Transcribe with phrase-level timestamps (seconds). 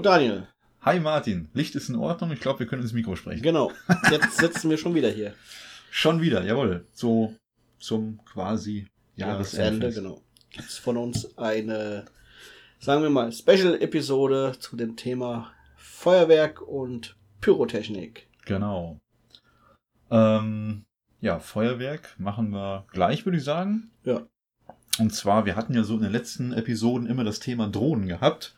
[0.00, 0.48] Hallo Daniel.
[0.80, 2.32] Hi Martin, Licht ist in Ordnung.
[2.32, 3.42] Ich glaube, wir können ins Mikro sprechen.
[3.42, 3.70] Genau.
[4.10, 5.34] Jetzt sitzen wir schon wieder hier.
[5.90, 6.86] Schon wieder, jawohl.
[6.94, 7.34] So
[7.78, 9.88] zum quasi Jahresende.
[9.88, 10.22] Jahresende genau.
[10.48, 12.06] Gibt es von uns eine,
[12.78, 18.26] sagen wir mal, Special-Episode zu dem Thema Feuerwerk und Pyrotechnik.
[18.46, 18.98] Genau.
[20.10, 20.86] Ähm,
[21.20, 23.90] ja, Feuerwerk machen wir gleich, würde ich sagen.
[24.04, 24.22] Ja.
[24.98, 28.54] Und zwar, wir hatten ja so in den letzten Episoden immer das Thema Drohnen gehabt.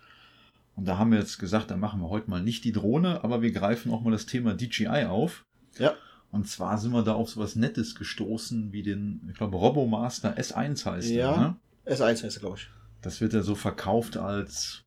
[0.74, 3.42] Und da haben wir jetzt gesagt, da machen wir heute mal nicht die Drohne, aber
[3.42, 5.44] wir greifen auch mal das Thema DJI auf.
[5.78, 5.94] Ja.
[6.30, 10.86] Und zwar sind wir da auf sowas Nettes gestoßen, wie den, ich glaube, Robomaster S1
[10.86, 11.56] heißt ja, der, ne?
[11.86, 12.68] S1 heißt er, glaube ich.
[13.02, 14.82] Das wird ja so verkauft als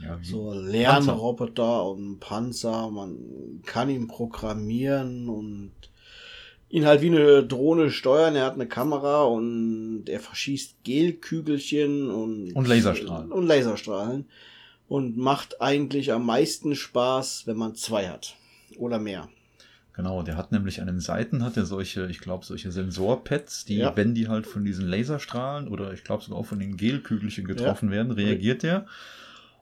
[0.00, 2.90] ja, so Lernroboter und Panzer.
[2.90, 5.72] Man kann ihn programmieren und
[6.68, 8.36] ihn halt wie eine Drohne steuern.
[8.36, 13.32] Er hat eine Kamera und er verschießt Gelkügelchen und, und Laserstrahlen.
[13.32, 14.26] Und Laserstrahlen
[14.90, 18.34] und macht eigentlich am meisten Spaß, wenn man zwei hat
[18.76, 19.28] oder mehr.
[19.92, 23.76] Genau, der hat nämlich an den Seiten hat er solche, ich glaube, solche Sensorpads, die,
[23.76, 23.96] ja.
[23.96, 27.90] wenn die halt von diesen Laserstrahlen oder ich glaube sogar auch von den Gelkügelchen getroffen
[27.90, 27.96] ja.
[27.96, 28.86] werden, reagiert der.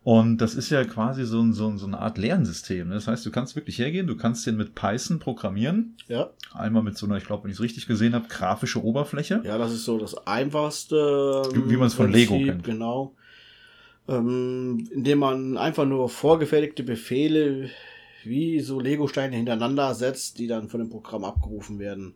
[0.03, 2.89] Und das ist ja quasi so, ein, so, so eine Art Lernsystem.
[2.89, 2.95] Ne?
[2.95, 5.97] Das heißt, du kannst wirklich hergehen, du kannst den mit Python programmieren.
[6.07, 6.31] Ja.
[6.55, 9.43] Einmal mit so einer, ich glaube, wenn ich es richtig gesehen habe, grafische Oberfläche.
[9.45, 11.43] Ja, das ist so das einfachste.
[11.53, 12.65] Wie, wie man es von Lego kennt.
[12.65, 13.15] Genau
[14.09, 17.71] ähm, indem man einfach nur vorgefertigte Befehle
[18.25, 22.15] wie so Lego-Steine hintereinander setzt, die dann von dem Programm abgerufen werden.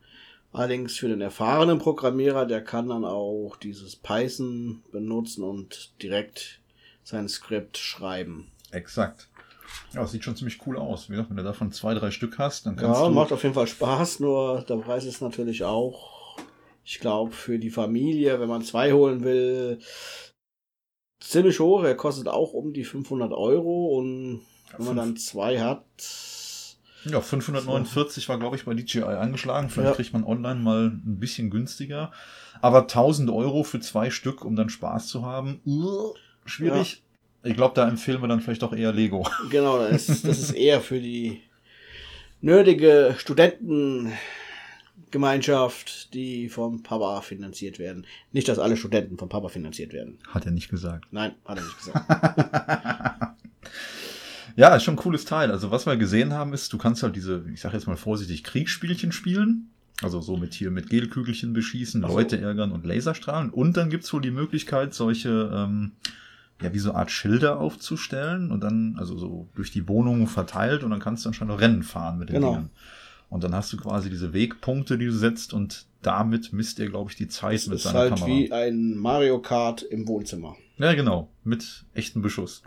[0.53, 6.61] Allerdings für den erfahrenen Programmierer, der kann dann auch dieses Python benutzen und direkt
[7.05, 8.51] sein Skript schreiben.
[8.70, 9.29] Exakt.
[9.95, 11.08] Ja, sieht schon ziemlich cool aus.
[11.08, 13.14] Wie gesagt, wenn du davon zwei, drei Stück hast, dann kannst ja, du.
[13.14, 16.36] Ja, macht auf jeden Fall Spaß, nur der Preis ist natürlich auch,
[16.85, 19.79] ich glaube, für die Familie, wenn man zwei holen will,
[21.22, 21.84] ziemlich hoch.
[21.84, 24.42] Er kostet auch um die 500 Euro und
[24.77, 25.84] wenn man dann zwei hat.
[27.05, 29.68] Ja, 549 war, glaube ich, bei DJI angeschlagen.
[29.68, 29.94] Vielleicht ja.
[29.96, 32.12] kriegt man online mal ein bisschen günstiger.
[32.60, 35.60] Aber 1000 Euro für zwei Stück, um dann Spaß zu haben,
[36.44, 37.02] schwierig.
[37.42, 37.50] Ja.
[37.50, 39.27] Ich glaube, da empfehlen wir dann vielleicht auch eher Lego.
[39.50, 41.42] Genau, das ist, das ist eher für die
[42.40, 44.12] nerdige Studenten
[45.12, 48.06] Gemeinschaft, die vom Papa finanziert werden.
[48.33, 50.18] Nicht, dass alle Studenten vom Papa finanziert werden.
[50.27, 51.06] Hat er nicht gesagt.
[51.12, 53.36] Nein, hat er nicht gesagt.
[54.56, 55.52] ja, ist schon ein cooles Teil.
[55.52, 58.42] Also was wir gesehen haben, ist, du kannst halt diese, ich sag jetzt mal vorsichtig,
[58.42, 59.68] Kriegsspielchen spielen.
[60.02, 62.08] Also so mit hier mit Gelkügelchen beschießen, so.
[62.08, 63.51] Leute ärgern und Laserstrahlen.
[63.51, 65.92] Und dann gibt's wohl die Möglichkeit, solche, ähm,
[66.61, 70.83] ja, wie so eine Art Schilder aufzustellen und dann, also so durch die Wohnung verteilt
[70.83, 72.55] und dann kannst du dann schon noch Rennen fahren mit den genau.
[72.55, 72.70] Dingern.
[73.33, 77.11] Und dann hast du quasi diese Wegpunkte, die du setzt und damit misst er, glaube
[77.11, 78.27] ich, die Zeit das mit seiner halt Kamera.
[78.27, 80.55] wie ein Mario Kart im Wohnzimmer.
[80.77, 81.31] Ja, genau.
[81.43, 82.63] Mit echtem Beschuss.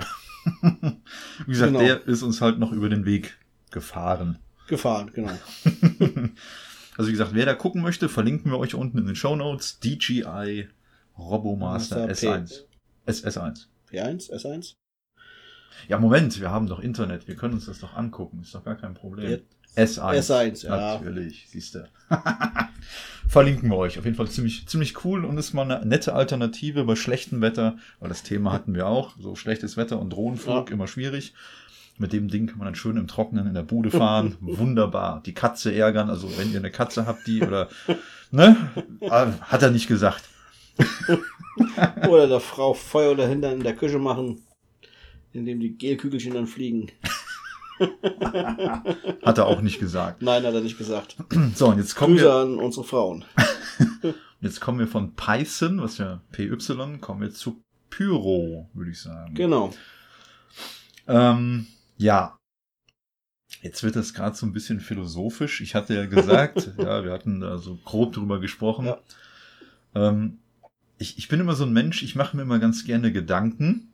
[0.64, 1.86] wie gesagt, genau.
[1.86, 3.38] der ist uns halt noch über den Weg
[3.70, 4.40] gefahren.
[4.68, 5.34] Gefahren, genau.
[6.98, 9.80] also wie gesagt, wer da gucken möchte, verlinken wir euch unten in den Show Notes.
[9.82, 10.68] DJI
[11.16, 12.64] Robomaster S1.
[13.06, 13.68] S1.
[13.92, 14.74] P1, S1?
[15.88, 18.76] Ja, Moment, wir haben doch Internet, wir können uns das doch angucken, ist doch gar
[18.76, 19.42] kein Problem.
[19.76, 20.30] S1.
[20.30, 20.98] S1, ja.
[20.98, 21.88] Natürlich, siehst du.
[23.28, 23.98] Verlinken wir euch.
[23.98, 27.78] Auf jeden Fall ziemlich, ziemlich cool und ist mal eine nette Alternative bei schlechtem Wetter,
[28.00, 29.16] weil das Thema hatten wir auch.
[29.20, 30.74] So schlechtes Wetter und Drohnenflug, ja.
[30.74, 31.34] immer schwierig.
[31.98, 34.38] Mit dem Ding kann man dann schön im Trockenen in der Bude fahren.
[34.42, 35.22] Wunderbar.
[35.26, 36.10] Die Katze ärgern.
[36.10, 37.70] Also wenn ihr eine Katze habt, die oder,
[38.32, 38.56] ne?
[39.10, 40.24] Ah, hat er nicht gesagt.
[42.10, 44.42] oder der Frau Feuer dahinter in der Küche machen,
[45.32, 46.92] indem die Gelkügelchen dann fliegen.
[49.24, 50.22] hat er auch nicht gesagt.
[50.22, 51.18] Nein, hat er nicht gesagt.
[51.56, 53.26] So, und jetzt kommen Grüße wir an unsere Frauen.
[54.42, 59.34] jetzt kommen wir von Python, was ja PY, kommen wir zu Pyro, würde ich sagen.
[59.36, 59.74] Genau.
[61.08, 61.68] Ähm,
[61.98, 62.38] ja.
[63.62, 65.62] Jetzt wird das gerade so ein bisschen philosophisch.
[65.62, 68.86] Ich hatte ja gesagt, ja, wir hatten da so grob drüber gesprochen.
[68.86, 69.00] Ja.
[69.96, 70.40] Ähm,
[70.98, 73.94] ich, ich bin immer so ein Mensch, ich mache mir immer ganz gerne Gedanken.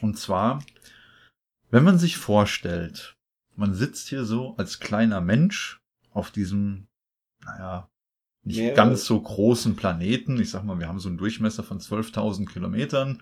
[0.00, 0.62] Und zwar,
[1.74, 3.16] wenn man sich vorstellt,
[3.56, 5.80] man sitzt hier so als kleiner Mensch
[6.12, 6.86] auf diesem,
[7.44, 7.88] naja,
[8.44, 8.74] nicht ja.
[8.74, 10.40] ganz so großen Planeten.
[10.40, 13.20] Ich sag mal, wir haben so einen Durchmesser von 12.000 Kilometern,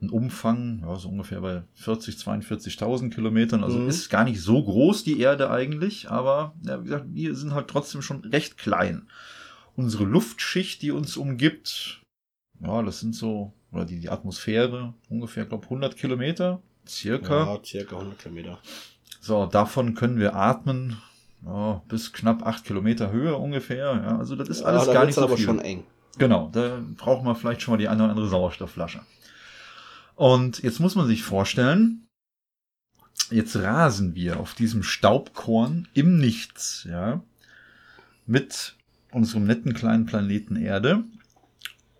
[0.00, 3.62] einen Umfang, ja, so ungefähr bei 40, 42.000 Kilometern.
[3.62, 3.90] Also mhm.
[3.90, 7.68] ist gar nicht so groß die Erde eigentlich, aber ja, wie gesagt, wir sind halt
[7.68, 9.06] trotzdem schon recht klein.
[9.74, 12.00] Unsere Luftschicht, die uns umgibt,
[12.62, 17.54] ja, das sind so, oder die, die Atmosphäre, ungefähr, glaube 100 Kilometer, Circa.
[17.54, 18.58] Ja, circa 100 Kilometer.
[19.20, 20.98] So, davon können wir atmen
[21.44, 23.94] ja, bis knapp 8 Kilometer Höhe ungefähr.
[23.94, 25.46] Ja, also das ist ja, alles gar nicht so aber viel.
[25.46, 25.84] schon eng.
[26.18, 29.02] Genau, da braucht man vielleicht schon mal die eine oder andere Sauerstoffflasche.
[30.14, 32.06] Und jetzt muss man sich vorstellen,
[33.30, 37.20] jetzt rasen wir auf diesem Staubkorn im Nichts, ja,
[38.24, 38.76] mit
[39.10, 41.04] unserem netten kleinen Planeten Erde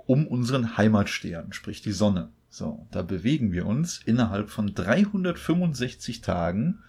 [0.06, 2.30] um unseren Heimatstern, sprich die Sonne.
[2.56, 6.82] So, da bewegen wir uns innerhalb von 365 Tagen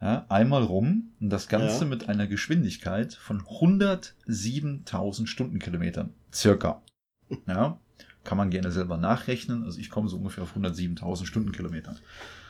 [0.00, 1.90] ja, einmal rum und das Ganze ja.
[1.90, 6.80] mit einer Geschwindigkeit von 107.000 Stundenkilometern circa.
[7.46, 7.78] Ja,
[8.24, 9.64] kann man gerne selber nachrechnen.
[9.64, 11.98] Also ich komme so ungefähr auf 107.000 Stundenkilometern.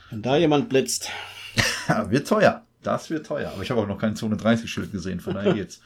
[0.09, 1.09] Wenn da jemand blitzt.
[2.07, 2.65] wird teuer.
[2.81, 3.51] Das wird teuer.
[3.51, 5.81] Aber ich habe auch noch kein Zone 30 Schild gesehen, von daher geht's.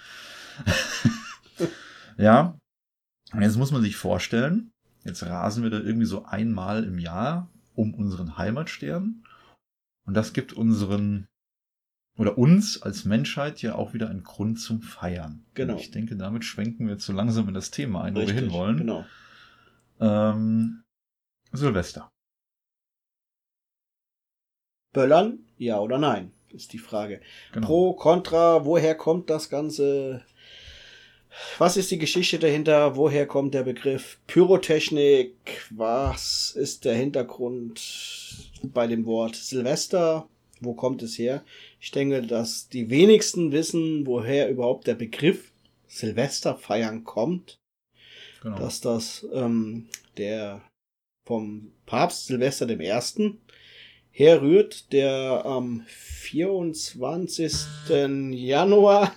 [2.18, 2.56] ja.
[3.32, 4.73] Und jetzt muss man sich vorstellen,
[5.04, 9.24] jetzt rasen wir da irgendwie so einmal im Jahr um unseren Heimatstern.
[10.06, 11.28] Und das gibt unseren
[12.18, 15.46] oder uns als Menschheit ja auch wieder einen Grund zum Feiern.
[15.56, 15.74] Genau.
[15.74, 18.40] Und ich denke, damit schwenken wir jetzt so langsam in das Thema ein, Richtig, wo
[18.40, 18.78] wir hinwollen.
[18.78, 19.06] Genau.
[20.00, 20.84] Ähm,
[21.52, 22.10] Silvester.
[24.94, 27.20] Böllern, ja oder nein, ist die Frage.
[27.52, 27.66] Genau.
[27.66, 30.24] Pro, Contra, woher kommt das Ganze?
[31.58, 32.96] Was ist die Geschichte dahinter?
[32.96, 35.34] Woher kommt der Begriff Pyrotechnik?
[35.72, 37.82] Was ist der Hintergrund
[38.62, 40.28] bei dem Wort Silvester?
[40.60, 41.44] Wo kommt es her?
[41.80, 45.52] Ich denke, dass die wenigsten wissen, woher überhaupt der Begriff
[45.88, 47.60] Silvester feiern kommt.
[48.42, 48.58] Genau.
[48.58, 49.88] Dass das ähm,
[50.18, 50.62] der
[51.26, 53.40] vom Papst Silvester dem Ersten
[54.12, 57.54] herrührt, der am 24.
[58.32, 59.14] Januar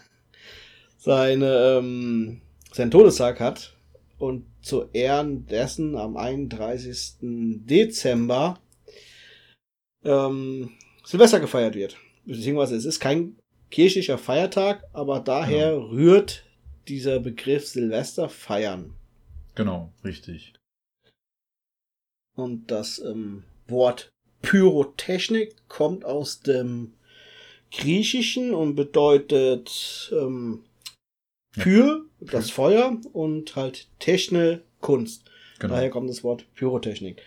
[1.07, 2.41] seine, ähm,
[2.73, 3.77] seinen Todestag hat
[4.19, 7.17] und zu Ehren dessen am 31.
[7.21, 8.59] Dezember
[10.05, 10.73] ähm,
[11.05, 13.37] Silvester gefeiert wird beziehungsweise es ist kein
[13.71, 15.87] kirchlicher Feiertag, aber daher genau.
[15.87, 16.45] rührt
[16.89, 18.95] dieser Begriff Silvester feiern.
[19.55, 20.55] Genau, richtig.
[22.37, 24.11] Und das ähm, Wort
[24.43, 26.95] Pyrotechnik kommt aus dem
[27.73, 30.65] Griechischen und bedeutet ähm,
[31.63, 35.31] Pyr, das Feuer, und halt Techne, Kunst.
[35.59, 35.75] Genau.
[35.75, 37.23] Daher kommt das Wort Pyrotechnik.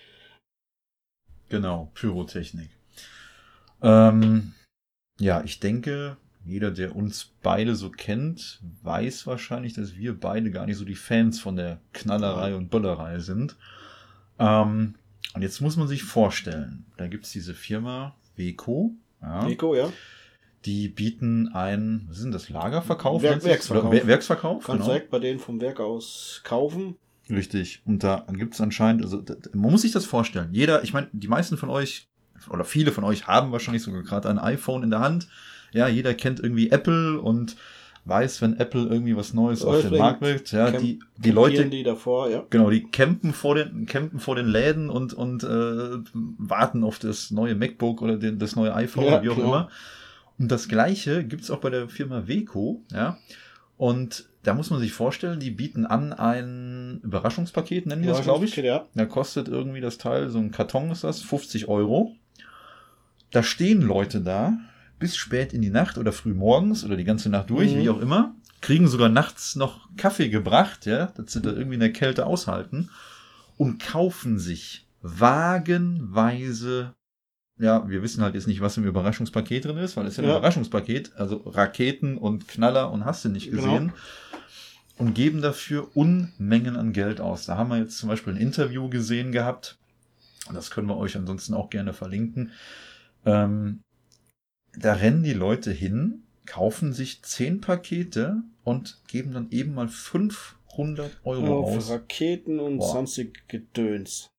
[1.49, 2.69] Genau, Pyrotechnik.
[3.81, 4.53] Ähm,
[5.19, 10.65] ja, ich denke, jeder, der uns beide so kennt, weiß wahrscheinlich, dass wir beide gar
[10.65, 13.55] nicht so die Fans von der Knallerei und Böllerei sind.
[14.37, 14.95] Ähm,
[15.33, 18.93] und jetzt muss man sich vorstellen, da gibt's diese Firma Weco.
[19.21, 19.91] Ja, Weco, ja.
[20.65, 23.21] Die bieten ein, was ist denn das, Lagerverkauf?
[23.21, 23.91] Werk, Werksverkauf.
[23.91, 24.93] Wer, Werksverkauf, Kannst genau.
[24.93, 26.95] direkt bei denen vom Werk aus kaufen.
[27.29, 27.81] Richtig.
[27.85, 29.23] Und da gibt's anscheinend, also
[29.53, 30.49] man muss sich das vorstellen.
[30.51, 32.07] Jeder, ich meine, die meisten von euch
[32.49, 35.27] oder viele von euch haben wahrscheinlich sogar gerade ein iPhone in der Hand.
[35.71, 37.55] Ja, jeder kennt irgendwie Apple und
[38.05, 41.83] weiß, wenn Apple irgendwie was Neues auf den Markt bringt, ja, die, die Leute, die
[41.83, 42.43] davor, ja.
[42.49, 47.29] genau, die campen vor den, campen vor den Läden und, und äh, warten auf das
[47.29, 49.47] neue MacBook oder den, das neue iPhone ja, oder wie auch genau.
[49.47, 49.69] immer.
[50.39, 53.17] Und das Gleiche gibt's auch bei der Firma Weco, ja.
[53.77, 58.45] Und da muss man sich vorstellen, die bieten an ein Überraschungspaket, nennen die das, glaube
[58.45, 58.55] ich.
[58.55, 58.85] Ja.
[58.95, 62.15] Da kostet irgendwie das Teil, so ein Karton ist das, 50 Euro
[63.31, 64.57] da stehen Leute da
[64.97, 67.79] bis spät in die Nacht oder früh morgens oder die ganze Nacht durch, mhm.
[67.79, 71.79] wie auch immer, kriegen sogar nachts noch Kaffee gebracht, ja, dass sie da irgendwie in
[71.79, 72.89] der Kälte aushalten
[73.57, 76.93] und kaufen sich wagenweise
[77.59, 80.29] ja, wir wissen halt jetzt nicht, was im Überraschungspaket drin ist, weil es ja ein
[80.29, 83.63] Überraschungspaket, also Raketen und Knaller und hast du nicht genau.
[83.63, 83.87] gesehen.
[83.87, 83.97] Genau.
[84.97, 87.45] Und geben dafür Unmengen an Geld aus.
[87.45, 89.77] Da haben wir jetzt zum Beispiel ein Interview gesehen gehabt.
[90.53, 92.51] Das können wir euch ansonsten auch gerne verlinken.
[93.25, 93.81] Ähm,
[94.77, 101.19] da rennen die Leute hin, kaufen sich zehn Pakete und geben dann eben mal 500
[101.23, 101.89] Euro Auf aus.
[101.91, 102.91] Raketen und Boah.
[102.91, 104.29] sonstig Gedöns.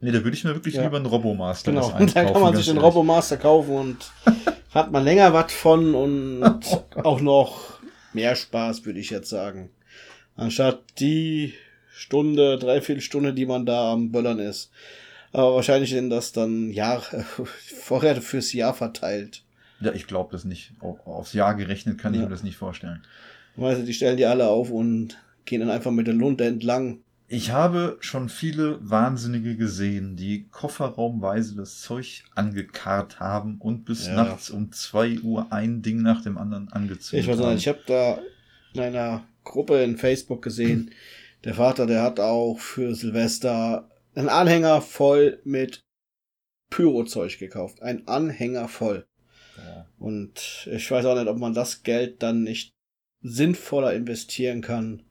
[0.00, 0.84] Nee, da würde ich mir wirklich ja.
[0.84, 1.86] lieber einen Robomaster genau.
[1.92, 2.14] einkaufen.
[2.14, 4.12] Da kann man sich einen Robomaster kaufen und
[4.70, 7.80] hat man länger was von und oh auch noch
[8.12, 9.70] mehr Spaß, würde ich jetzt sagen.
[10.36, 11.54] Anstatt die
[11.90, 14.70] Stunde, dreiviertel Stunde, die man da am Böllern ist.
[15.32, 17.02] Aber wahrscheinlich sind das dann Jahr,
[17.80, 19.42] Vorräte fürs Jahr verteilt.
[19.80, 20.72] Ja, ich glaube das nicht.
[20.80, 22.20] Aufs Jahr gerechnet kann ja.
[22.20, 23.02] ich mir das nicht vorstellen.
[23.56, 27.00] Weißt du, die stellen die alle auf und gehen dann einfach mit der Lunte entlang.
[27.30, 34.14] Ich habe schon viele Wahnsinnige gesehen, die kofferraumweise das Zeug angekarrt haben und bis ja.
[34.14, 37.82] nachts um zwei Uhr ein Ding nach dem anderen angezündet ich weiß nicht, Ich habe
[37.86, 38.18] da
[38.72, 40.90] in einer Gruppe in Facebook gesehen,
[41.44, 45.82] der Vater, der hat auch für Silvester einen Anhänger voll mit
[46.70, 47.82] Pyrozeug gekauft.
[47.82, 49.06] Ein Anhänger voll.
[49.58, 49.86] Ja.
[49.98, 52.72] Und ich weiß auch nicht, ob man das Geld dann nicht
[53.20, 55.02] sinnvoller investieren kann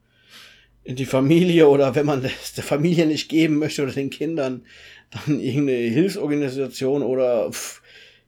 [0.84, 4.64] in die Familie oder wenn man es der Familie nicht geben möchte oder den Kindern,
[5.10, 7.82] dann irgendeine Hilfsorganisation oder pff,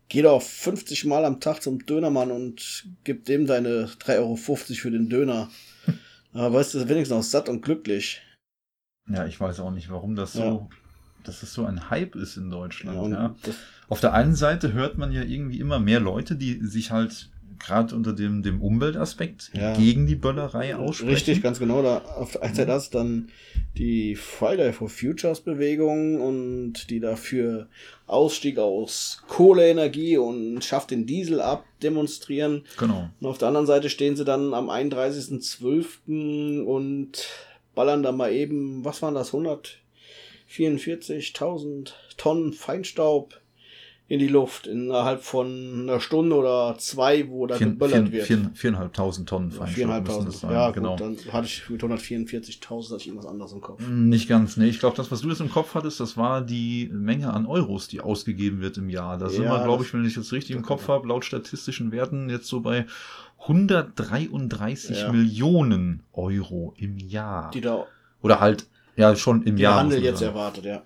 [0.09, 4.91] geh doch 50 Mal am Tag zum Dönermann und gib dem deine 3,50 Euro für
[4.91, 5.51] den Döner.
[6.33, 8.23] Aber weißt du, wenigstens noch satt und glücklich.
[9.09, 10.69] Ja, ich weiß auch nicht, warum das so, Ja.
[11.25, 13.13] dass es so ein Hype ist in Ja, Deutschland.
[13.13, 13.57] Ja, das,
[13.89, 17.30] Auf der einen Seite hört man ja irgendwie immer mehr Leute, die sich halt
[17.61, 19.75] gerade unter dem, dem Umweltaspekt Ja.
[19.77, 21.15] gegen die Böllerei aussprechen.
[21.15, 21.83] Richtig, ganz genau.
[21.83, 21.99] Da
[22.43, 23.29] einen Seite das dann
[23.77, 27.69] die Friday for Futures Bewegung und die dafür
[28.07, 32.65] Ausstieg aus Kohleenergie und schafft den Diesel ab demonstrieren.
[32.79, 33.09] Genau.
[33.21, 36.63] Und auf der anderen Seite stehen sie dann am 31.12.
[36.63, 37.27] und
[37.75, 43.41] ballern da mal eben, was waren das, 144.000 Tonnen Feinstaub
[44.11, 48.27] in die Luft innerhalb von einer Stunde oder zwei, wo da Vier, geböllert vier, wird.
[48.27, 50.51] vier, viereinhalbtausend Tonnen Feinstaub.
[50.51, 50.97] Ja, genau.
[50.97, 53.87] gut, dann hatte ich mit 144.000 hatte ich irgendwas anderes im Kopf.
[53.89, 54.67] Nicht ganz, nee.
[54.67, 57.87] Ich glaube, das, was du jetzt im Kopf hattest, das war die Menge an Euros,
[57.87, 59.17] die ausgegeben wird im Jahr.
[59.17, 61.93] Da sind Ja, wir, glaube ich, wenn ich das richtig im Kopf habe, laut statistischen
[61.93, 62.87] Werten jetzt so bei
[63.43, 65.13] 133 Ja.
[65.13, 67.53] Millionen Euro im Jahr.
[67.53, 67.87] Die da
[68.23, 69.77] Oder halt, ja, schon im Jahr.
[69.79, 70.33] Handel jetzt sagen.
[70.35, 70.83] erwartet, ja.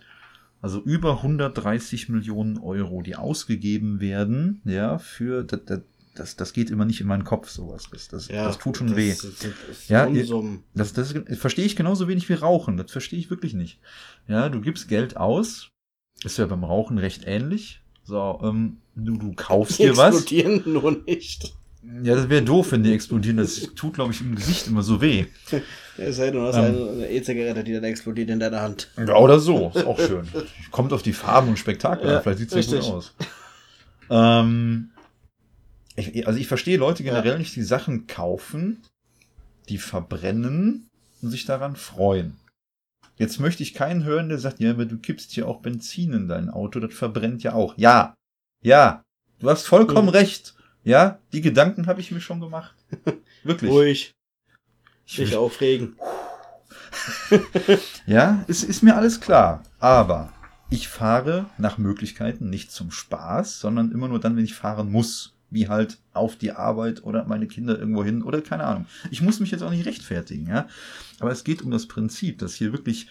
[0.65, 5.81] Also über 130 Millionen Euro, die ausgegeben werden, ja, für, das, das,
[6.15, 7.91] das, das geht immer nicht in meinen Kopf, sowas.
[7.93, 9.11] Das, das, ja das tut schon das weh.
[9.11, 10.09] das ist Ja.
[10.73, 12.79] Das, das verstehe ich genauso wenig wie Rauchen.
[12.79, 13.79] Das verstehe ich wirklich nicht.
[14.27, 15.69] Ja, du gibst Geld aus.
[16.25, 17.83] Ist ja beim Rauchen recht ähnlich.
[18.03, 20.25] So, ähm, du, du kaufst Die dir was.
[20.65, 21.55] nur nicht.
[22.03, 23.37] Ja, das wäre doof, wenn die explodieren.
[23.37, 25.27] Das tut, glaube ich, im Gesicht immer so weh.
[25.51, 25.59] Ja,
[25.99, 26.89] Es sei denn, du hast Ähm.
[26.89, 28.91] eine E-Zigarette, die dann explodiert in deiner Hand.
[28.97, 29.71] Ja, oder so.
[29.75, 30.27] Ist auch schön.
[30.71, 32.23] Kommt auf die Farben und Spektakel Ja, an.
[32.23, 33.15] Vielleicht sieht es ja gut aus.
[34.11, 34.91] Ähm,
[35.97, 38.83] ich, also ich verstehe Leute generell nicht, die Sachen kaufen,
[39.69, 40.89] die verbrennen
[41.23, 42.37] und sich daran freuen.
[43.17, 46.29] Jetzt möchte ich keinen hören, der sagt, ja, aber du kippst hier auch Benzin in
[46.29, 47.75] dein Auto, das verbrennt ja auch.
[47.79, 48.15] Ja,
[48.63, 49.03] ja,
[49.39, 50.15] du hast vollkommen Hm.
[50.17, 50.55] recht.
[50.85, 52.75] Ja, die Gedanken habe ich mir schon gemacht.
[53.43, 53.71] Wirklich.
[53.71, 54.13] Ruhig.
[55.07, 55.97] Ich- Nicht aufregen.
[58.07, 59.63] Ja, es ist mir alles klar.
[59.79, 60.33] Aber
[60.71, 65.31] ich fahre nach Möglichkeiten nicht zum Spaß, sondern immer nur dann, wenn ich fahren muss.
[65.51, 68.87] Wie halt auf die Arbeit oder meine Kinder irgendwo hin oder keine Ahnung.
[69.13, 70.67] Ich muss mich jetzt auch nicht rechtfertigen, ja.
[71.21, 73.07] Aber es geht um das Prinzip, dass hier wirklich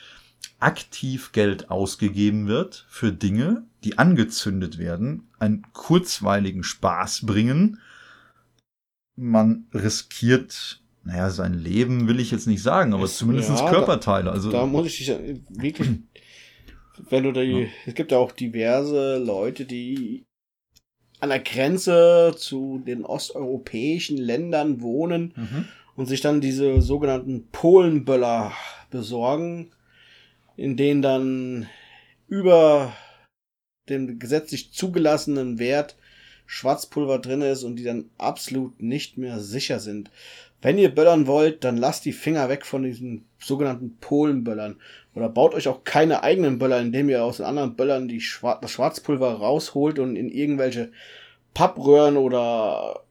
[0.59, 7.79] aktiv Geld ausgegeben wird für Dinge, die angezündet werden, einen kurzweiligen Spaß bringen.
[9.15, 13.69] Man riskiert, naja, sein Leben will ich jetzt nicht sagen, aber Es- zumindest ja, da-
[13.69, 14.31] Körperteile.
[14.31, 15.19] Also, Da muss ich dich ja
[15.49, 15.89] wirklich.
[17.09, 17.69] Wenn du die.
[17.87, 20.25] Es gibt ja auch diverse Leute, die
[21.19, 25.65] an der Grenze zu den osteuropäischen Ländern wohnen mhm.
[25.95, 28.51] und sich dann diese sogenannten Polenböller
[28.91, 29.71] besorgen,
[30.55, 31.69] in denen dann
[32.27, 32.93] über
[33.89, 35.95] dem gesetzlich zugelassenen Wert
[36.45, 40.11] Schwarzpulver drin ist und die dann absolut nicht mehr sicher sind.
[40.61, 44.77] Wenn ihr böllern wollt, dann lasst die Finger weg von diesen sogenannten Polenböllern.
[45.13, 48.59] Oder baut euch auch keine eigenen Böller, indem ihr aus den anderen Böllern die Schwar
[48.61, 50.91] das Schwarzpulver rausholt und in irgendwelche
[51.53, 53.03] Pappröhren oder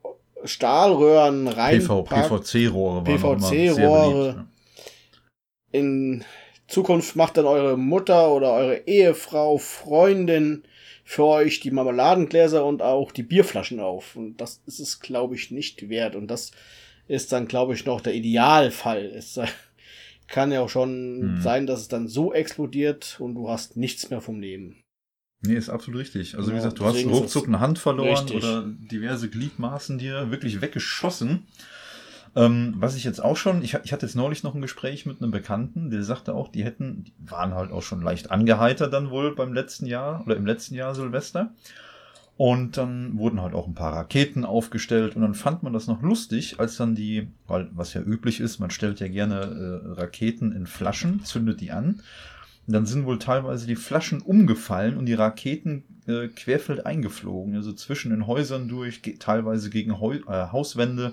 [0.44, 1.80] Stahlröhren rein.
[1.80, 4.46] PV, PVC-Rohre PVC-Rohre.
[5.72, 6.24] in
[6.72, 10.64] Zukunft macht dann eure Mutter oder eure Ehefrau, Freundin
[11.04, 14.16] für euch die Marmeladengläser und auch die Bierflaschen auf.
[14.16, 16.16] Und das ist es, glaube ich, nicht wert.
[16.16, 16.52] Und das
[17.08, 19.04] ist dann, glaube ich, noch der Idealfall.
[19.04, 19.38] Es
[20.28, 21.42] kann ja auch schon Hm.
[21.42, 24.82] sein, dass es dann so explodiert und du hast nichts mehr vom Leben.
[25.42, 26.36] Nee, ist absolut richtig.
[26.36, 28.36] Also wie Ja, gesagt, du hast ruckzuck eine Hand verloren richtig.
[28.36, 31.48] oder diverse Gliedmaßen dir wirklich weggeschossen.
[32.34, 35.20] Ähm, was ich jetzt auch schon, ich, ich hatte jetzt neulich noch ein Gespräch mit
[35.20, 39.10] einem Bekannten, der sagte auch, die hätten, die waren halt auch schon leicht angeheitert dann
[39.10, 41.52] wohl beim letzten Jahr oder im letzten Jahr Silvester.
[42.38, 46.00] Und dann wurden halt auch ein paar Raketen aufgestellt und dann fand man das noch
[46.00, 50.52] lustig, als dann die, weil was ja üblich ist, man stellt ja gerne äh, Raketen
[50.52, 52.00] in Flaschen, zündet die an.
[52.66, 57.72] Und dann sind wohl teilweise die Flaschen umgefallen und die Raketen äh, querfeld eingeflogen, also
[57.74, 61.12] zwischen den Häusern durch, ge teilweise gegen Heu äh, Hauswände.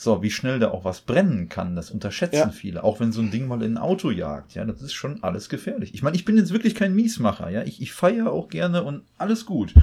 [0.00, 2.50] So, wie schnell da auch was brennen kann, das unterschätzen Ja.
[2.50, 2.84] viele.
[2.84, 5.48] Auch wenn so ein Ding mal in ein Auto jagt, ja, das ist schon alles
[5.48, 5.92] gefährlich.
[5.92, 9.02] Ich meine, ich bin jetzt wirklich kein Miesmacher, ja, ich, ich feiere auch gerne und
[9.18, 9.74] alles gut.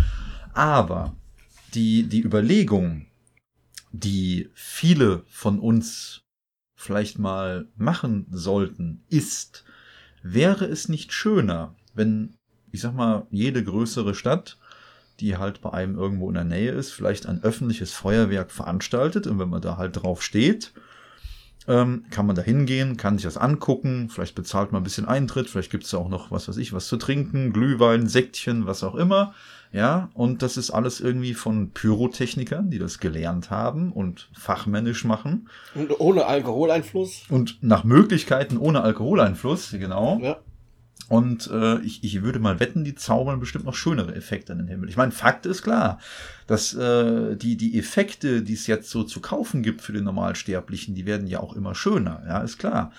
[0.53, 1.13] Aber
[1.73, 3.07] die, die Überlegung,
[3.91, 6.21] die viele von uns
[6.77, 9.65] vielleicht mal machen sollten, ist,
[10.23, 12.37] wäre es nicht schöner, wenn,
[12.71, 14.57] ich sag mal, jede größere Stadt,
[15.19, 19.39] die halt bei einem irgendwo in der Nähe ist, vielleicht ein öffentliches Feuerwerk veranstaltet und
[19.39, 20.73] wenn man da halt drauf steht,
[21.67, 25.49] ähm, kann man da hingehen, kann sich das angucken, vielleicht bezahlt man ein bisschen Eintritt,
[25.49, 28.95] vielleicht gibt's da auch noch, was weiß ich, was zu trinken, Glühwein, Säckchen, was auch
[28.95, 29.33] immer.
[29.71, 35.49] Ja, und das ist alles irgendwie von Pyrotechnikern, die das gelernt haben und fachmännisch machen.
[35.73, 37.23] Und ohne Alkoholeinfluss.
[37.29, 40.19] Und nach Möglichkeiten ohne Alkoholeinfluss, genau.
[40.21, 40.37] Ja.
[41.07, 44.67] Und äh, ich, ich würde mal wetten, die zaubern bestimmt noch schönere Effekte in den
[44.67, 44.89] Himmel.
[44.89, 45.99] Ich meine, Fakt ist klar,
[46.47, 50.95] dass äh, die, die Effekte, die es jetzt so zu kaufen gibt für den Normalsterblichen,
[50.95, 52.91] die werden ja auch immer schöner, ja, ist klar.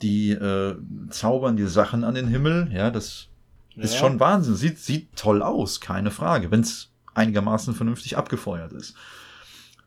[0.00, 0.76] Die äh,
[1.10, 3.28] zaubern die Sachen an den Himmel, ja, das
[3.74, 3.84] ja.
[3.84, 4.54] ist schon Wahnsinn.
[4.54, 8.94] Sieht, sieht toll aus, keine Frage, wenn es einigermaßen vernünftig abgefeuert ist.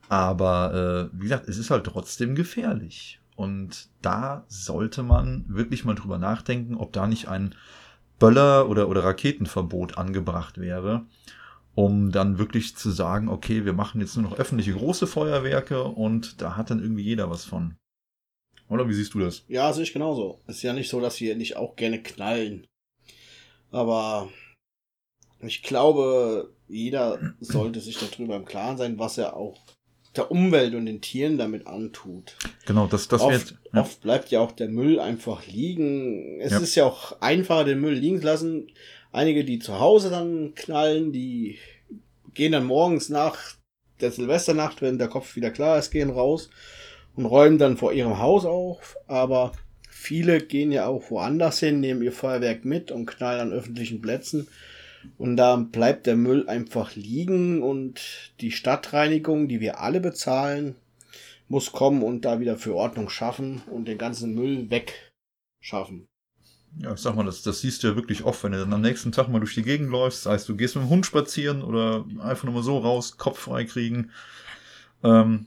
[0.09, 3.19] Aber äh, wie gesagt, es ist halt trotzdem gefährlich.
[3.35, 7.55] Und da sollte man wirklich mal drüber nachdenken, ob da nicht ein
[8.19, 11.05] Böller- oder, oder Raketenverbot angebracht wäre,
[11.75, 16.41] um dann wirklich zu sagen, okay, wir machen jetzt nur noch öffentliche große Feuerwerke und
[16.41, 17.75] da hat dann irgendwie jeder was von.
[18.69, 19.43] Oder wie siehst du das?
[19.47, 20.39] Ja, sehe ich genauso.
[20.47, 22.65] Ist ja nicht so, dass wir nicht auch gerne knallen.
[23.71, 24.29] Aber
[25.39, 29.59] ich glaube, jeder sollte sich darüber im Klaren sein, was er auch
[30.15, 32.35] der Umwelt und den Tieren damit antut.
[32.65, 33.81] Genau, das, das oft, wird, ja.
[33.81, 36.39] oft bleibt ja auch der Müll einfach liegen.
[36.39, 36.59] Es ja.
[36.59, 38.67] ist ja auch einfacher, den Müll liegen zu lassen.
[39.11, 41.57] Einige, die zu Hause dann knallen, die
[42.33, 43.37] gehen dann morgens nach
[44.01, 46.49] der Silvesternacht, wenn der Kopf wieder klar ist, gehen raus
[47.15, 48.97] und räumen dann vor ihrem Haus auf.
[49.07, 49.53] Aber
[49.89, 54.47] viele gehen ja auch woanders hin, nehmen ihr Feuerwerk mit und knallen an öffentlichen Plätzen.
[55.17, 60.75] Und da bleibt der Müll einfach liegen und die Stadtreinigung, die wir alle bezahlen,
[61.47, 66.07] muss kommen und da wieder für Ordnung schaffen und den ganzen Müll wegschaffen.
[66.79, 68.81] Ja, ich sag mal, das, das siehst du ja wirklich oft, wenn du dann am
[68.81, 71.61] nächsten Tag mal durch die Gegend läufst, sei es du gehst mit dem Hund spazieren
[71.61, 74.09] oder einfach nur mal so raus, Kopf frei kriegen.
[75.03, 75.45] Ähm,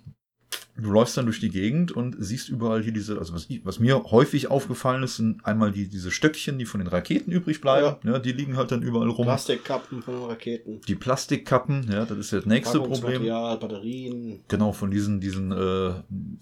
[0.77, 4.05] du läufst dann durch die Gegend und siehst überall hier diese, also was, was mir
[4.11, 7.97] häufig aufgefallen ist, sind einmal die, diese Stöckchen, die von den Raketen übrig bleiben.
[8.05, 8.13] Ja.
[8.13, 9.27] ja die liegen halt dann überall rum.
[9.27, 10.81] Plastikkappen von den Raketen.
[10.87, 13.25] Die Plastikkappen, ja, das ist das nächste Problem.
[13.25, 14.41] Ja, Batterien.
[14.49, 15.95] Genau, von diesen, diesen, äh,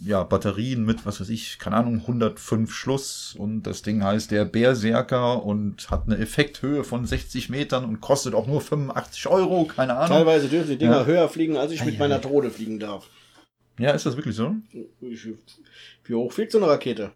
[0.05, 4.45] ja, Batterien mit, was weiß ich, keine Ahnung, 105 Schluss und das Ding heißt der
[4.45, 9.97] Berserker und hat eine Effekthöhe von 60 Metern und kostet auch nur 85 Euro, keine
[9.97, 10.09] Ahnung.
[10.09, 11.07] Teilweise dürfen die Dinger ja.
[11.07, 13.09] höher fliegen, als ich ah, mit ja, meiner Drohne fliegen darf.
[13.79, 14.55] Ja, ist das wirklich so?
[15.01, 17.13] Wie hoch fliegt so eine Rakete?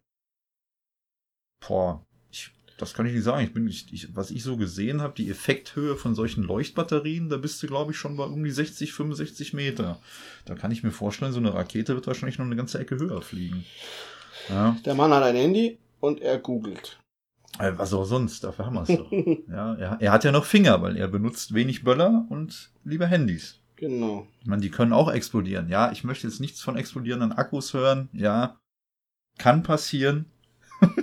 [1.67, 3.45] Boah, ich, das kann ich nicht sagen.
[3.45, 7.37] Ich bin, ich, ich, was ich so gesehen habe, die Effekthöhe von solchen Leuchtbatterien, da
[7.37, 10.01] bist du, glaube ich, schon bei um die 60, 65 Meter.
[10.45, 13.23] Da kann ich mir vorstellen, so eine Rakete wird wahrscheinlich noch eine ganze Ecke höher
[13.23, 13.65] fliegen.
[14.49, 14.77] Ja.
[14.85, 16.99] Der Mann hat ein Handy und er googelt.
[17.59, 19.11] Äh, was auch sonst, dafür haben wir es doch.
[19.49, 23.61] ja, er, er hat ja noch Finger, weil er benutzt wenig Böller und lieber Handys.
[23.79, 24.27] Genau.
[24.41, 25.69] Ich meine, die können auch explodieren.
[25.69, 28.09] Ja, ich möchte jetzt nichts von explodierenden Akkus hören.
[28.13, 28.59] Ja,
[29.39, 30.27] kann passieren.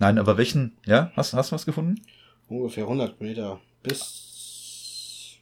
[0.00, 2.02] Nein, aber welchen, ja, hast, hast du was gefunden?
[2.48, 3.60] Ungefähr 100 Meter.
[3.84, 5.38] Bis.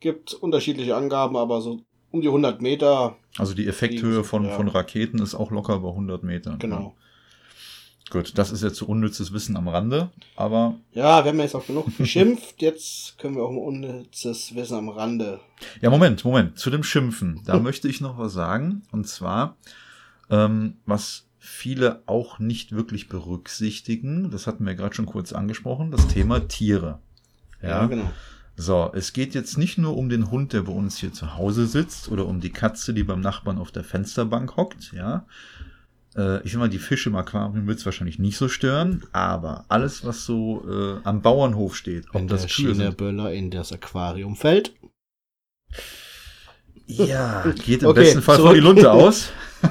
[0.00, 1.80] Gibt unterschiedliche Angaben, aber so
[2.10, 3.16] um die 100 Meter.
[3.38, 4.50] Also die Effekthöhe von, ja.
[4.50, 6.58] von Raketen ist auch locker bei 100 Metern.
[6.58, 6.94] Genau.
[6.98, 7.05] Ja.
[8.10, 10.76] Gut, das ist jetzt so unnützes Wissen am Rande, aber.
[10.92, 14.88] Ja, wir haben jetzt auch genug geschimpft, jetzt können wir auch ein unnützes Wissen am
[14.88, 15.40] Rande.
[15.80, 17.42] Ja, Moment, Moment, zu dem Schimpfen.
[17.44, 18.82] Da möchte ich noch was sagen.
[18.92, 19.56] Und zwar,
[20.30, 26.06] ähm, was viele auch nicht wirklich berücksichtigen, das hatten wir gerade schon kurz angesprochen, das
[26.06, 27.00] Thema Tiere.
[27.60, 28.10] Ja, ja genau.
[28.56, 31.66] So, es geht jetzt nicht nur um den Hund, der bei uns hier zu Hause
[31.66, 35.26] sitzt, oder um die Katze, die beim Nachbarn auf der Fensterbank hockt, ja,
[36.16, 39.64] äh, ich sag mal, die Fische im Aquarium wird es wahrscheinlich nicht so stören, aber
[39.68, 44.74] alles, was so äh, am Bauernhof steht, wenn das der China-Böller in das Aquarium fällt.
[46.86, 48.48] Ja, geht im okay, besten Fall zurück.
[48.48, 49.30] vor die Lunte aus.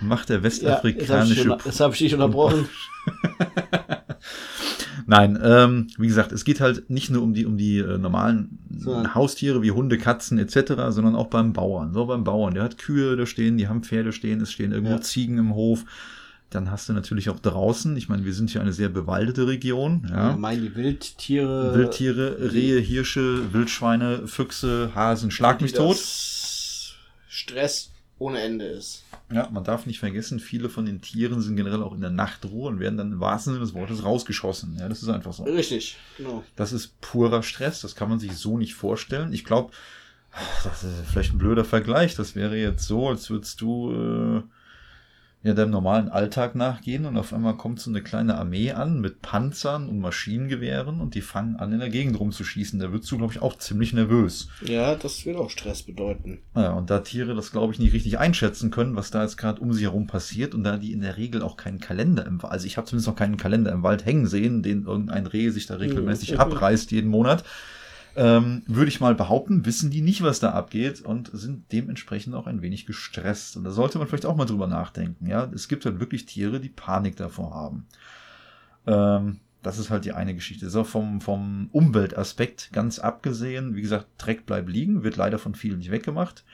[0.00, 1.48] Macht der westafrikanische.
[1.48, 2.68] Ja, das habe ich, dich unterbrochen.
[5.06, 8.59] Nein, ähm, wie gesagt, es geht halt nicht nur um die, um die äh, normalen
[8.80, 9.14] so.
[9.14, 11.92] Haustiere wie Hunde, Katzen etc., sondern auch beim Bauern.
[11.92, 14.94] So beim Bauern, der hat Kühe da stehen, die haben Pferde stehen, es stehen irgendwo
[14.94, 15.00] ja.
[15.00, 15.84] Ziegen im Hof.
[16.50, 20.08] Dann hast du natürlich auch draußen, ich meine, wir sind hier eine sehr bewaldete Region.
[20.10, 20.32] Ja.
[20.32, 21.76] Ich meine, die Wildtiere.
[21.76, 25.96] Wildtiere, Rehe, Hirsche, Wildschweine, Füchse, Hasen, schlag mich tot.
[27.28, 29.04] Stress ohne Ende ist.
[29.32, 32.68] Ja, man darf nicht vergessen, viele von den Tieren sind generell auch in der Nachtruhe
[32.68, 34.76] und werden dann im wahrsten Sinne des Wortes rausgeschossen.
[34.78, 35.44] Ja, das ist einfach so.
[35.44, 36.42] Richtig, genau.
[36.56, 39.32] Das ist purer Stress, das kann man sich so nicht vorstellen.
[39.32, 39.72] Ich glaube,
[40.64, 42.14] das ist vielleicht ein blöder Vergleich.
[42.14, 44.42] Das wäre jetzt so, als würdest du, äh,
[45.42, 49.22] ja dem normalen Alltag nachgehen und auf einmal kommt so eine kleine Armee an mit
[49.22, 52.78] Panzern und Maschinengewehren und die fangen an in der Gegend rumzuschießen.
[52.78, 54.48] Da wirst du, glaube ich, auch ziemlich nervös.
[54.60, 56.40] Ja, das wird auch Stress bedeuten.
[56.54, 59.62] Ja, und da Tiere das, glaube ich, nicht richtig einschätzen können, was da jetzt gerade
[59.62, 62.52] um sie herum passiert und da die in der Regel auch keinen Kalender im Wald,
[62.52, 65.64] also ich habe zumindest noch keinen Kalender im Wald hängen sehen, den irgendein Reh sich
[65.66, 66.38] da regelmäßig mhm.
[66.40, 67.44] abreißt jeden Monat
[68.16, 72.46] ähm, würde ich mal behaupten, wissen die nicht, was da abgeht und sind dementsprechend auch
[72.46, 73.56] ein wenig gestresst.
[73.56, 75.26] Und da sollte man vielleicht auch mal drüber nachdenken.
[75.26, 77.86] Ja, es gibt halt wirklich Tiere, die Panik davor haben.
[78.86, 80.70] Ähm, das ist halt die eine Geschichte.
[80.70, 85.78] So vom, vom Umweltaspekt ganz abgesehen, wie gesagt, Dreck bleibt liegen, wird leider von vielen
[85.78, 86.44] nicht weggemacht.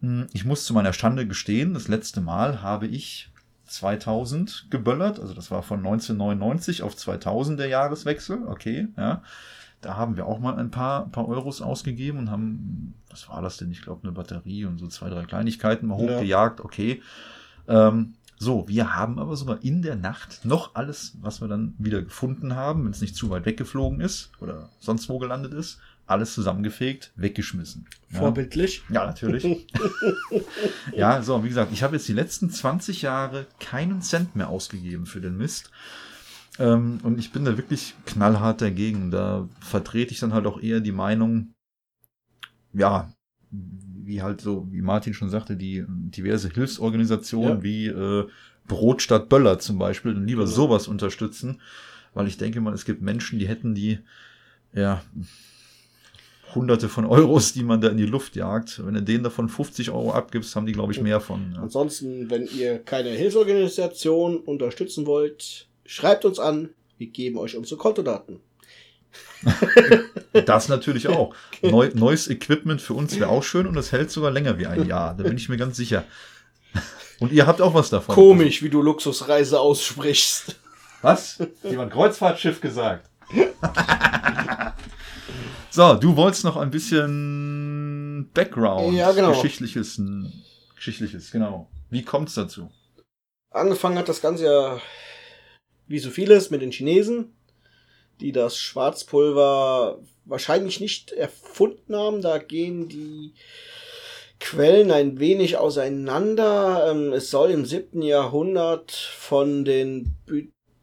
[0.00, 3.30] Hm, ich muss zu meiner Schande gestehen, das letzte Mal habe ich
[3.66, 9.22] 2000 geböllert, also das war von 1999 auf 2000 der Jahreswechsel, okay, ja.
[9.86, 13.56] Da haben wir auch mal ein paar, paar Euros ausgegeben und haben, was war das
[13.56, 13.70] denn?
[13.70, 16.60] Ich glaube, eine Batterie und so zwei, drei Kleinigkeiten mal hochgejagt.
[16.60, 17.00] Okay.
[17.68, 22.02] Ähm, so, wir haben aber sogar in der Nacht noch alles, was wir dann wieder
[22.02, 26.34] gefunden haben, wenn es nicht zu weit weggeflogen ist oder sonst wo gelandet ist, alles
[26.34, 27.86] zusammengefegt, weggeschmissen.
[28.10, 28.82] Vorbildlich?
[28.88, 29.68] Ja, natürlich.
[30.96, 35.06] ja, so, wie gesagt, ich habe jetzt die letzten 20 Jahre keinen Cent mehr ausgegeben
[35.06, 35.70] für den Mist.
[36.58, 39.10] Ähm, und ich bin da wirklich knallhart dagegen.
[39.10, 41.54] Da vertrete ich dann halt auch eher die Meinung,
[42.72, 43.12] ja,
[43.50, 47.62] wie halt so, wie Martin schon sagte, die diverse Hilfsorganisationen ja.
[47.62, 48.26] wie äh,
[48.66, 50.54] Brot statt Böller zum Beispiel, dann lieber genau.
[50.54, 51.60] sowas unterstützen,
[52.14, 53.98] weil ich denke mal, es gibt Menschen, die hätten die,
[54.72, 55.02] ja,
[56.54, 58.84] hunderte von Euros, die man da in die Luft jagt.
[58.84, 61.52] Wenn du denen davon 50 Euro abgibst, haben die, glaube ich, mehr von.
[61.54, 61.62] Ja.
[61.62, 68.40] Ansonsten, wenn ihr keine Hilfsorganisation unterstützen wollt, Schreibt uns an, wir geben euch unsere Kontodaten.
[70.32, 71.34] das natürlich auch.
[71.62, 74.86] Neu, neues Equipment für uns wäre auch schön und das hält sogar länger wie ein
[74.86, 75.14] Jahr.
[75.14, 76.04] Da bin ich mir ganz sicher.
[77.20, 78.14] Und ihr habt auch was davon.
[78.14, 80.56] Komisch, wie du Luxusreise aussprichst.
[81.02, 81.38] Was?
[81.62, 83.08] Jemand Kreuzfahrtschiff gesagt.
[85.70, 88.96] so, du wolltest noch ein bisschen Background.
[88.96, 89.30] Ja, genau.
[89.30, 90.00] Geschichtliches,
[90.74, 91.70] Geschichtliches, genau.
[91.90, 92.70] Wie kommt's dazu?
[93.50, 94.80] Angefangen hat das Ganze ja
[95.86, 97.36] wie so vieles mit den Chinesen,
[98.20, 102.22] die das Schwarzpulver wahrscheinlich nicht erfunden haben.
[102.22, 103.34] Da gehen die
[104.40, 106.90] Quellen ein wenig auseinander.
[106.90, 110.16] Ähm, es soll im siebten Jahrhundert von den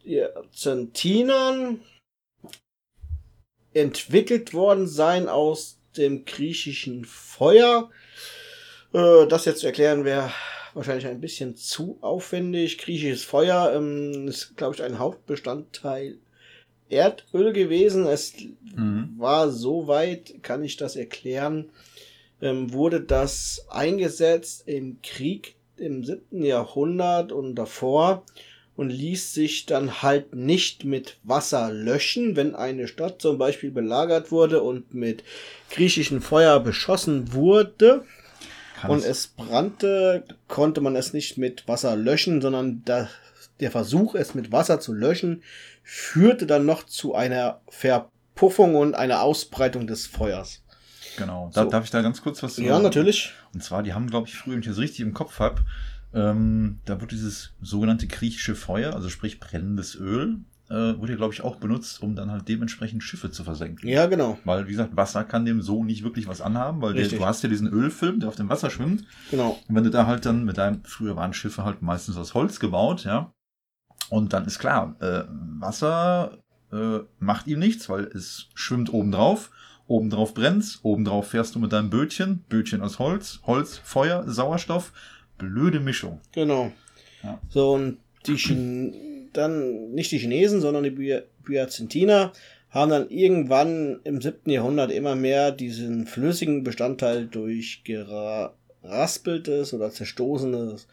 [0.03, 1.81] Byzantinern
[3.73, 7.89] entwickelt worden sein aus dem griechischen Feuer.
[8.93, 10.31] Äh, das jetzt zu erklären wäre
[10.73, 12.77] wahrscheinlich ein bisschen zu aufwendig.
[12.77, 16.17] Griechisches Feuer ähm, ist, glaube ich, ein Hauptbestandteil
[16.89, 18.05] Erdöl gewesen.
[18.05, 18.33] Es
[18.75, 19.13] mhm.
[19.17, 21.69] war so weit, kann ich das erklären,
[22.41, 28.23] ähm, wurde das eingesetzt im Krieg im siebten Jahrhundert und davor
[28.75, 34.31] und ließ sich dann halt nicht mit Wasser löschen, wenn eine Stadt zum Beispiel belagert
[34.31, 35.23] wurde und mit
[35.71, 38.05] griechischem Feuer beschossen wurde
[38.87, 43.09] und es brannte, konnte man es nicht mit Wasser löschen, sondern da,
[43.59, 45.43] der Versuch, es mit Wasser zu löschen,
[45.83, 50.63] führte dann noch zu einer Verpuffung und einer Ausbreitung des Feuers.
[51.17, 51.51] Genau.
[51.53, 51.69] Da, so.
[51.69, 53.33] Darf ich da ganz kurz was zu Ja, natürlich.
[53.53, 55.63] Und zwar, die haben, glaube ich, früher, wenn ich das richtig im Kopf habe,
[56.13, 60.39] ähm, da wurde dieses sogenannte griechische Feuer, also sprich brennendes Öl,
[60.73, 63.87] äh, wurde, glaube ich, auch benutzt, um dann halt dementsprechend Schiffe zu versenken.
[63.87, 64.39] Ja, genau.
[64.43, 67.43] Weil, wie gesagt, Wasser kann dem so nicht wirklich was anhaben, weil der, du hast
[67.43, 69.05] ja diesen Ölfilm, der auf dem Wasser schwimmt.
[69.29, 69.59] Genau.
[69.67, 72.59] Und wenn du da halt dann mit deinem, früher waren Schiffe halt meistens aus Holz
[72.59, 73.31] gebaut, ja.
[74.09, 75.23] Und dann ist klar, äh,
[75.59, 76.39] Wasser
[76.71, 79.51] äh, macht ihm nichts, weil es schwimmt obendrauf.
[79.85, 84.91] Obendrauf brennt's, obendrauf fährst du mit deinem Bötchen, Bötchen aus Holz, Holz, Feuer, Sauerstoff.
[85.37, 86.21] Blöde Mischung.
[86.31, 86.71] Genau.
[87.21, 87.39] Ja.
[87.49, 92.31] So, und die Chen dann nicht die Chinesen, sondern die Byzantiner
[92.69, 100.87] haben dann irgendwann im siebten Jahrhundert immer mehr diesen flüssigen Bestandteil durch geraspeltes oder zerstoßenes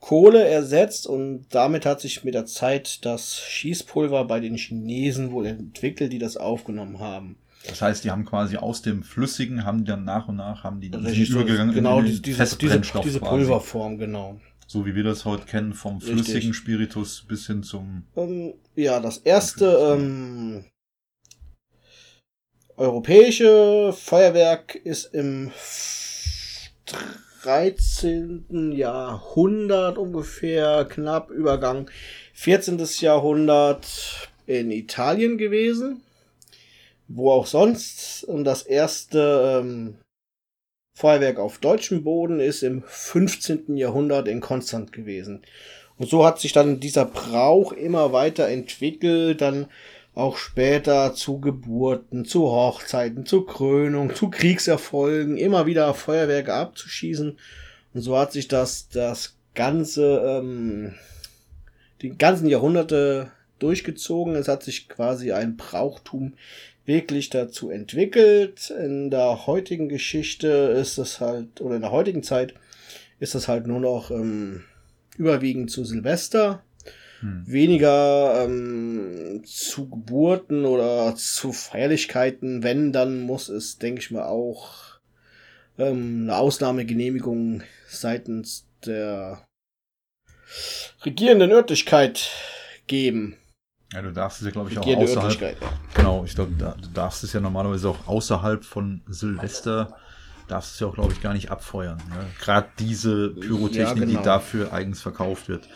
[0.00, 5.46] Kohle ersetzt und damit hat sich mit der Zeit das Schießpulver bei den Chinesen wohl
[5.46, 7.36] entwickelt, die das aufgenommen haben.
[7.68, 10.90] Das heißt, die haben quasi aus dem Flüssigen, haben dann nach und nach, haben die
[10.90, 14.40] dann übergegangen genau, in den diese, diese, diese Pulverform, genau.
[14.66, 16.56] So wie wir das heute kennen, vom flüssigen Richtig.
[16.56, 18.04] Spiritus bis hin zum.
[18.16, 20.64] Ähm, ja, das erste ähm,
[22.76, 25.52] europäische Feuerwerk ist im
[27.42, 28.72] 13.
[28.72, 31.88] Jahrhundert ungefähr, knapp Übergang
[32.34, 32.84] 14.
[32.98, 36.02] Jahrhundert in Italien gewesen.
[37.06, 38.24] Wo auch sonst.
[38.24, 39.98] Und das erste ähm,
[40.96, 43.76] Feuerwerk auf deutschem Boden ist im 15.
[43.76, 45.42] Jahrhundert in Konstanz gewesen.
[45.98, 49.66] Und so hat sich dann dieser Brauch immer weiter entwickelt, dann
[50.14, 57.38] auch später zu Geburten, zu Hochzeiten, zu Krönung, zu Kriegserfolgen, immer wieder Feuerwerke abzuschießen.
[57.92, 60.94] Und so hat sich das, das ganze, ähm,
[62.00, 64.34] die ganzen Jahrhunderte durchgezogen.
[64.34, 66.32] Es hat sich quasi ein Brauchtum
[66.86, 68.70] wirklich dazu entwickelt.
[68.70, 72.54] In der heutigen Geschichte ist es halt, oder in der heutigen Zeit
[73.18, 74.64] ist es halt nur noch ähm,
[75.16, 76.62] überwiegend zu Silvester.
[77.20, 77.44] Hm.
[77.46, 82.62] Weniger ähm, zu Geburten oder zu Feierlichkeiten.
[82.62, 85.00] Wenn, dann muss es, denke ich mal, auch
[85.78, 89.44] ähm, eine Ausnahmegenehmigung seitens der
[91.04, 92.30] regierenden Örtlichkeit
[92.86, 93.36] geben.
[93.92, 95.56] Ja, du darfst es ja, glaube ich, auch außerhalb.
[95.94, 99.96] Genau, ich glaube, du darfst es ja normalerweise auch außerhalb von Silvester,
[100.48, 101.96] darfst es ja auch, glaube ich, gar nicht abfeuern.
[101.96, 102.26] Ne?
[102.40, 104.18] Gerade diese Pyrotechnik, ja, genau.
[104.18, 105.68] die dafür eigens verkauft wird.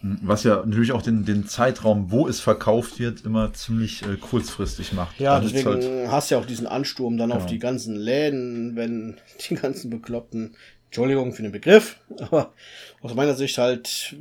[0.00, 4.16] Hm, was ja natürlich auch den, den Zeitraum, wo es verkauft wird, immer ziemlich äh,
[4.16, 5.18] kurzfristig macht.
[5.18, 7.40] Ja, dann deswegen halt, hast du ja auch diesen Ansturm dann genau.
[7.40, 9.16] auf die ganzen Läden, wenn
[9.48, 12.52] die ganzen Bekloppten, Entschuldigung für den Begriff, aber
[13.00, 14.14] aus meiner Sicht halt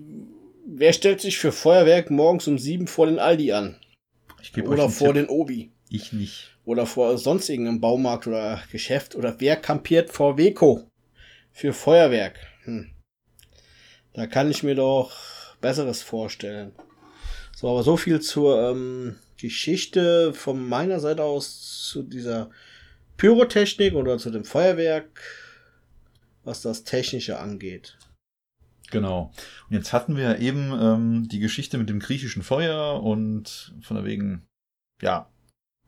[0.66, 3.78] Wer stellt sich für Feuerwerk morgens um sieben vor den Aldi an?
[4.64, 5.16] oder vor Tipp.
[5.16, 5.72] den Obi?
[5.90, 6.58] Ich nicht.
[6.66, 9.16] Oder vor sonst irgendeinem Baumarkt oder Geschäft?
[9.16, 10.88] Oder wer kampiert vor Weco
[11.52, 12.40] für Feuerwerk?
[12.64, 12.92] Hm.
[14.14, 15.12] Da kann ich mir doch
[15.60, 16.74] Besseres vorstellen.
[17.56, 22.50] So, aber so viel zur ähm, Geschichte von meiner Seite aus zu dieser
[23.18, 25.22] Pyrotechnik oder zu dem Feuerwerk,
[26.44, 27.98] was das Technische angeht.
[28.94, 29.32] Genau.
[29.70, 34.06] Und jetzt hatten wir eben ähm, die Geschichte mit dem griechischen Feuer und von der
[34.06, 34.46] wegen,
[35.02, 35.28] ja,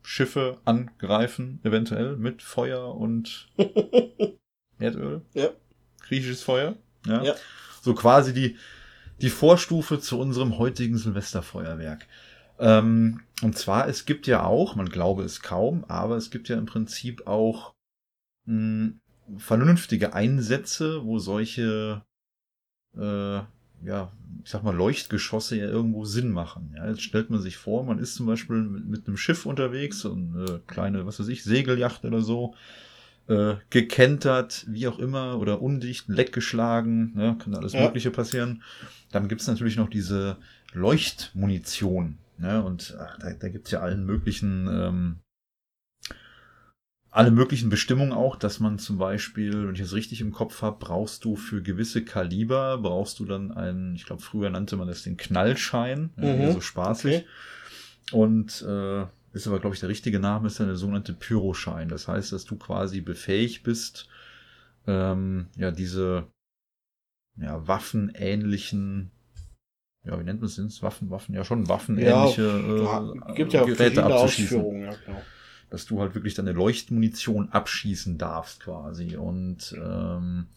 [0.02, 3.48] Schiffe angreifen, eventuell mit Feuer und
[4.80, 5.22] Erdöl.
[5.34, 5.50] Ja.
[6.02, 6.76] Griechisches Feuer.
[7.06, 7.24] Ja.
[7.24, 7.36] ja.
[7.82, 8.58] So quasi die,
[9.22, 12.08] die Vorstufe zu unserem heutigen Silvesterfeuerwerk.
[12.60, 16.58] Ähm, und zwar, es gibt ja auch, man glaube es kaum, aber es gibt ja
[16.58, 17.74] im Prinzip auch
[18.46, 18.94] mh,
[19.28, 22.04] hm, vernünftige Einsätze, wo solche
[22.98, 23.42] äh,
[23.86, 24.12] ja,
[24.44, 26.74] ich sag mal, Leuchtgeschosse ja irgendwo Sinn machen.
[26.76, 30.00] Ja, jetzt stellt man sich vor, man ist zum Beispiel mit, mit einem Schiff unterwegs,
[30.00, 32.56] so eine kleine, was weiß ich, Segelyacht oder so,
[33.28, 37.82] äh, gekentert, wie auch immer, oder undicht, leck geschlagen, ne, kann alles ja.
[37.82, 38.64] Mögliche passieren.
[39.12, 40.38] Dann gibt's natürlich noch diese
[40.74, 42.18] Leuchtmunition.
[42.38, 45.20] Ne, und ach, da, da gibt's ja allen möglichen ähm,
[47.16, 50.76] alle möglichen Bestimmungen auch, dass man zum Beispiel, wenn ich das richtig im Kopf habe,
[50.80, 55.04] brauchst du für gewisse Kaliber, brauchst du dann einen, ich glaube, früher nannte man das
[55.04, 56.52] den Knallschein, mhm.
[56.52, 57.16] so spaßig.
[57.16, 57.26] Okay.
[58.12, 61.88] Und äh, ist aber, glaube ich, der richtige Name, ist dann der sogenannte Pyroschein.
[61.88, 64.10] Das heißt, dass du quasi befähigt bist,
[64.86, 66.28] ähm, ja, diese
[67.38, 69.12] ja, waffenähnlichen
[70.04, 74.04] ja, wie nennt man es Waffen, Waffen, ja schon waffenähnliche ja, äh, gibt ja Geräte
[74.04, 74.82] abzuschießen.
[74.82, 75.22] Ja, genau
[75.70, 79.16] dass du halt wirklich deine Leuchtmunition abschießen darfst quasi.
[79.16, 80.48] Und ähm,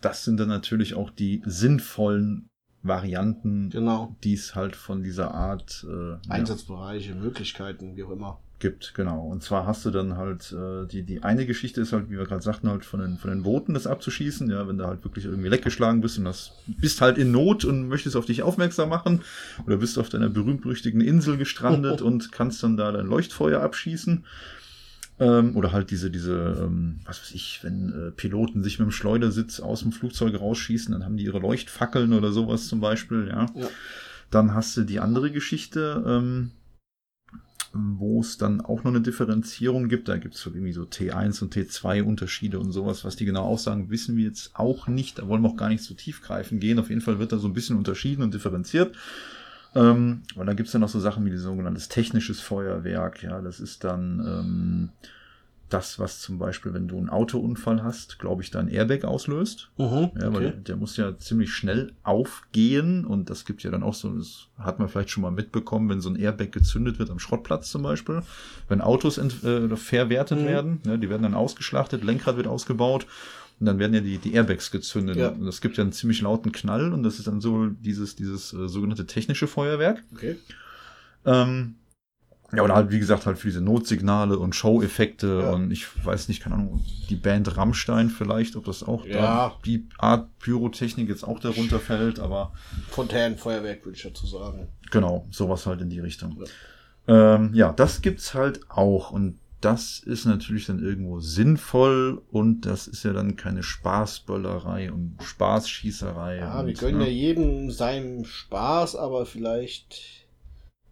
[0.00, 2.48] das sind dann natürlich auch die sinnvollen
[2.82, 4.16] Varianten, genau.
[4.24, 9.26] die es halt von dieser Art äh, Einsatzbereiche, ja, Möglichkeiten, wie auch immer gibt, genau.
[9.26, 12.24] Und zwar hast du dann halt, äh, die, die eine Geschichte ist halt, wie wir
[12.24, 15.24] gerade sagten, halt von den, von den Booten das abzuschießen, ja, wenn du halt wirklich
[15.24, 19.22] irgendwie leckgeschlagen bist und das bist halt in Not und möchtest auf dich aufmerksam machen
[19.66, 24.24] oder bist auf deiner berühmt-berüchtigten Insel gestrandet und kannst dann da dein Leuchtfeuer abschießen.
[25.18, 28.92] Ähm, oder halt diese, diese, ähm, was weiß ich, wenn äh, Piloten sich mit dem
[28.92, 33.46] Schleudersitz aus dem Flugzeug rausschießen, dann haben die ihre Leuchtfackeln oder sowas zum Beispiel, ja.
[33.54, 33.68] ja.
[34.30, 36.52] Dann hast du die andere Geschichte, ähm,
[37.72, 40.08] wo es dann auch noch eine Differenzierung gibt.
[40.08, 43.04] Da gibt es so irgendwie so T1 und T2 Unterschiede und sowas.
[43.04, 45.18] Was die genau aussagen, wissen wir jetzt auch nicht.
[45.18, 46.78] Da wollen wir auch gar nicht so tiefgreifend gehen.
[46.78, 48.96] Auf jeden Fall wird da so ein bisschen unterschieden und differenziert.
[49.74, 53.22] Ähm, und dann gibt es dann noch so Sachen wie sogenanntes technisches Feuerwerk.
[53.22, 54.88] Ja, das ist dann ähm,
[55.70, 59.70] das, was zum Beispiel, wenn du einen Autounfall hast, glaube ich, dein Airbag auslöst.
[59.78, 63.94] Mhm, ja, weil der muss ja ziemlich schnell aufgehen und das gibt ja dann auch
[63.94, 67.18] so, das hat man vielleicht schon mal mitbekommen, wenn so ein Airbag gezündet wird am
[67.18, 68.22] Schrottplatz zum Beispiel,
[68.68, 70.46] wenn Autos äh, verwertet mhm.
[70.46, 73.06] werden, ja, die werden dann ausgeschlachtet, Lenkrad wird ausgebaut
[73.60, 75.16] und dann werden ja die, die Airbags gezündet.
[75.16, 75.28] Ja.
[75.28, 78.52] Und das gibt ja einen ziemlich lauten Knall und das ist dann so dieses, dieses
[78.54, 80.02] äh, sogenannte technische Feuerwerk.
[80.12, 80.36] Okay.
[81.26, 81.76] Ähm,
[82.52, 85.50] ja, oder halt, wie gesagt, halt für diese Notsignale und Show-Effekte ja.
[85.52, 89.20] und ich weiß nicht, keine Ahnung, die Band Rammstein vielleicht, ob das auch ja.
[89.20, 92.52] da, die Art Pyrotechnik jetzt auch darunter fällt, aber.
[92.88, 94.68] Fontänenfeuerwerk würde ich dazu sagen.
[94.90, 96.42] Genau, sowas halt in die Richtung.
[97.06, 97.36] Ja.
[97.36, 102.88] Ähm, ja, das gibt's halt auch und das ist natürlich dann irgendwo sinnvoll und das
[102.88, 106.38] ist ja dann keine Spaßböllerei und Spaßschießerei.
[106.38, 107.04] Ja, und, wir gönnen ne?
[107.04, 110.19] ja jedem seinen Spaß, aber vielleicht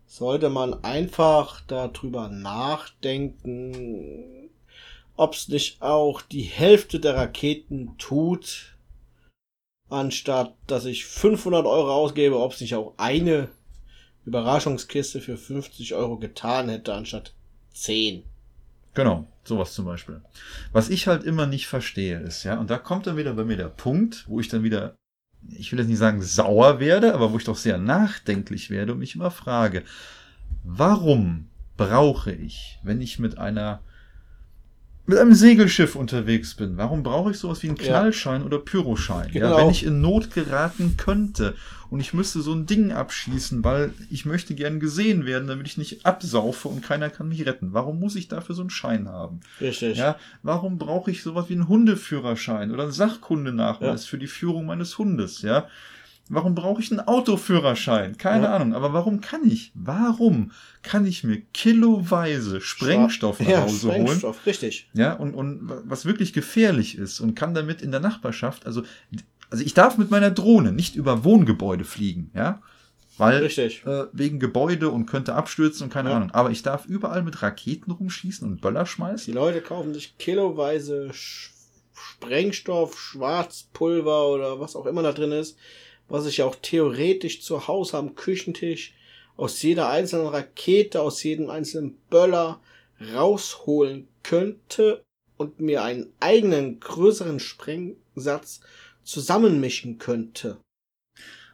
[0.08, 4.50] sollte man einfach darüber nachdenken,
[5.16, 8.74] ob es nicht auch die Hälfte der Raketen tut,
[9.90, 13.48] anstatt dass ich 500 Euro ausgebe, ob es nicht auch eine
[14.24, 17.34] Überraschungskiste für 50 Euro getan hätte, anstatt
[17.74, 18.24] 10.
[18.94, 20.22] Genau, sowas zum Beispiel.
[20.72, 23.56] Was ich halt immer nicht verstehe ist, ja, und da kommt dann wieder bei mir
[23.56, 24.94] der Punkt, wo ich dann wieder,
[25.50, 28.98] ich will jetzt nicht sagen sauer werde, aber wo ich doch sehr nachdenklich werde und
[28.98, 29.82] mich immer frage,
[30.64, 31.46] warum
[31.76, 33.80] brauche ich, wenn ich mit einer
[35.06, 37.84] mit einem Segelschiff unterwegs bin, warum brauche ich sowas wie einen Ja.
[37.84, 39.30] Knallschein oder Pyroschein?
[39.32, 39.56] Ja, Genau.
[39.56, 41.54] wenn ich in Not geraten könnte
[41.90, 45.78] und ich müsste so ein Ding abschießen, weil ich möchte gern gesehen werden, damit ich
[45.78, 47.72] nicht absaufe und keiner kann mich retten.
[47.72, 49.40] Warum muss ich dafür so einen Schein haben?
[49.60, 49.96] Richtig.
[49.96, 54.98] Ja, warum brauche ich sowas wie einen Hundeführerschein oder einen Sachkundenachweis für die Führung meines
[54.98, 55.42] Hundes?
[55.42, 55.66] Ja,
[56.28, 58.18] warum brauche ich einen Autoführerschein?
[58.18, 58.56] Keine Ja.
[58.56, 58.74] Ahnung.
[58.74, 59.72] Aber warum kann ich?
[59.74, 64.06] Warum kann ich mir kiloweise Sprengstoff nach ja, Hause holen?
[64.06, 64.90] Sprengstoff, richtig.
[64.92, 68.82] Ja, und, und was wirklich gefährlich ist und kann damit in der Nachbarschaft, also,
[69.50, 72.60] also ich darf mit meiner Drohne nicht über Wohngebäude fliegen, ja,
[73.16, 73.84] weil Richtig.
[73.84, 76.16] äh, wegen Gebäude und könnte abstürzen und keine Ja.
[76.16, 76.30] Ahnung.
[76.32, 79.34] Aber ich darf überall mit Raketen rumschießen und Böller Die schmeißen.
[79.34, 81.50] Leute kaufen sich kiloweise Sch
[81.94, 85.56] Sprengstoff, Schwarzpulver oder was auch immer da drin ist,
[86.08, 88.94] was ich auch theoretisch zu Hause am Küchentisch
[89.36, 92.60] aus jeder einzelnen Rakete, aus jedem einzelnen Böller
[93.14, 95.04] rausholen könnte
[95.36, 98.60] und mir einen eigenen größeren Sprengsatz
[99.08, 100.58] zusammenmischen könnte.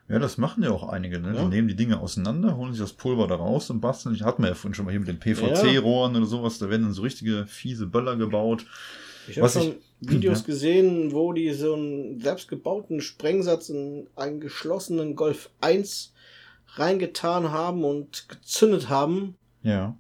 [0.09, 1.19] Ja, das machen ja auch einige.
[1.19, 1.35] Ne?
[1.35, 1.43] Ja.
[1.43, 4.15] Die nehmen die Dinge auseinander, holen sich das Pulver da raus und basteln.
[4.15, 6.59] Ich hatten wir ja vorhin schon mal hier mit den PVC-Rohren oder sowas.
[6.59, 8.67] Da werden dann so richtige fiese Böller gebaut.
[9.29, 10.47] Ich habe schon ich- Videos ja.
[10.47, 16.13] gesehen, wo die so einen selbstgebauten Sprengsatz in einen geschlossenen Golf 1
[16.75, 19.97] reingetan haben und gezündet haben, Ja.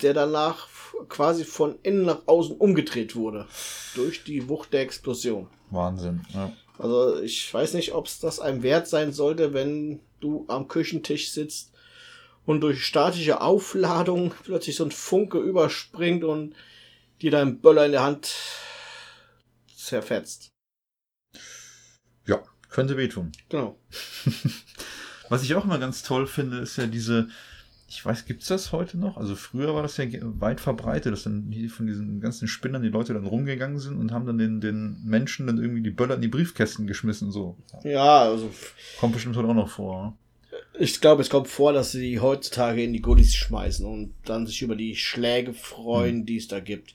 [0.00, 0.68] der danach
[1.10, 3.46] quasi von innen nach außen umgedreht wurde.
[3.94, 5.48] Durch die Wucht der Explosion.
[5.70, 6.22] Wahnsinn.
[6.32, 6.50] Ja.
[6.78, 11.30] Also ich weiß nicht, ob es das einem wert sein sollte, wenn du am Küchentisch
[11.30, 11.72] sitzt
[12.46, 16.54] und durch statische Aufladung plötzlich so ein Funke überspringt und
[17.22, 18.34] dir dein Böller in der Hand
[19.74, 20.50] zerfetzt.
[22.26, 23.32] ja, könnte wehtun.
[23.48, 23.78] Genau.
[25.28, 27.28] Was ich auch immer ganz toll finde, ist ja diese,
[27.94, 29.16] ich weiß, gibt's das heute noch?
[29.16, 32.88] Also früher war das ja weit verbreitet, dass dann hier von diesen ganzen Spinnern die
[32.88, 36.22] Leute dann rumgegangen sind und haben dann den, den Menschen dann irgendwie die Böller in
[36.22, 37.56] die Briefkästen geschmissen, so.
[37.84, 38.50] Ja, also
[38.98, 40.04] Kommt bestimmt heute auch noch vor.
[40.04, 40.12] ne?
[40.78, 44.62] ich glaube, es kommt vor, dass sie heutzutage in die Gullis schmeißen und dann sich
[44.62, 46.94] über die Schläge freuen, die es da gibt.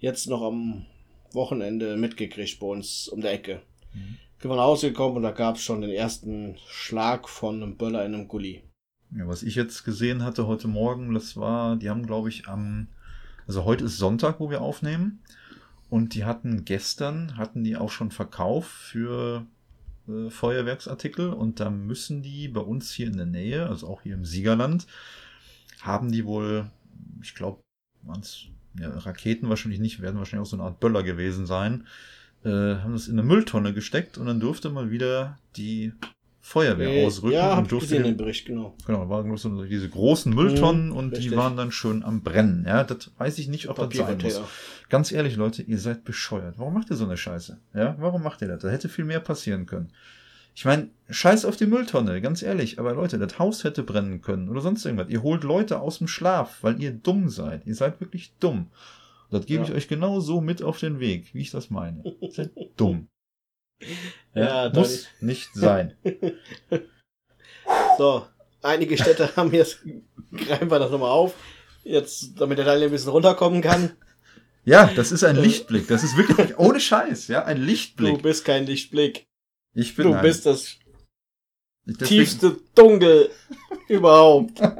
[0.00, 0.86] Jetzt noch am
[1.32, 3.62] Wochenende mitgekriegt bei uns um der Ecke.
[3.94, 4.18] Mhm.
[4.36, 8.04] Ich bin Hause gekommen und da gab es schon den ersten Schlag von einem Böller
[8.04, 8.62] in einem Gully.
[9.16, 12.88] Ja, was ich jetzt gesehen hatte heute Morgen, das war, die haben, glaube ich, am,
[13.46, 15.20] also heute ist Sonntag, wo wir aufnehmen.
[15.90, 19.44] Und die hatten gestern, hatten die auch schon Verkauf für
[20.08, 21.28] äh, Feuerwerksartikel.
[21.28, 24.86] Und da müssen die bei uns hier in der Nähe, also auch hier im Siegerland,
[25.82, 26.70] haben die wohl,
[27.20, 27.60] ich glaube,
[28.02, 28.46] waren's
[28.78, 31.86] ja, Raketen wahrscheinlich nicht, werden wahrscheinlich auch so eine Art Böller gewesen sein,
[32.44, 35.92] äh, haben das in eine Mülltonne gesteckt und dann durfte mal wieder die
[36.44, 38.74] Feuerwehr Äh, ausrücken ja, und durfte gesehen den, Bericht, genau.
[38.84, 41.36] Genau, waren so diese großen Mülltonnen Mhm, und die richtig.
[41.36, 42.64] waren dann schön am Brennen.
[42.66, 44.40] Ja, das weiß ich nicht, ob das sein muss.
[44.88, 46.58] Ganz ehrlich, Leute, ihr seid bescheuert.
[46.58, 47.60] Warum macht ihr so eine Scheiße?
[47.74, 48.60] Ja, warum macht ihr das?
[48.62, 49.92] Da hätte viel mehr passieren können.
[50.54, 52.78] Ich meine, scheiß auf die Mülltonne, ganz ehrlich.
[52.80, 55.08] Aber Leute, das Haus hätte brennen können oder sonst irgendwas.
[55.10, 57.66] Ihr holt Leute aus dem Schlaf, weil ihr dumm seid.
[57.66, 58.66] Ihr seid wirklich dumm.
[59.30, 59.68] Das gebe Ja.
[59.70, 62.02] ich euch genau so mit auf den Weg, wie ich das meine.
[62.20, 63.06] Ihr seid dumm.
[64.34, 65.96] Ja, muss nicht sein.
[67.98, 68.26] So,
[68.62, 69.80] einige Städte haben jetzt,
[70.32, 71.34] greifen wir das nochmal auf,
[71.84, 73.92] jetzt, damit der Daniel ein bisschen runterkommen kann.
[74.64, 75.88] Ja, das ist ein Lichtblick.
[75.88, 78.22] Das ist wirklich ohne Scheiß, ja, ein Du Lichtblick.
[78.22, 79.24] bist kein Lichtblick.
[79.74, 80.76] Ich bin Du ein- bist das
[82.04, 83.30] tiefste Dunkel
[83.88, 84.60] überhaupt.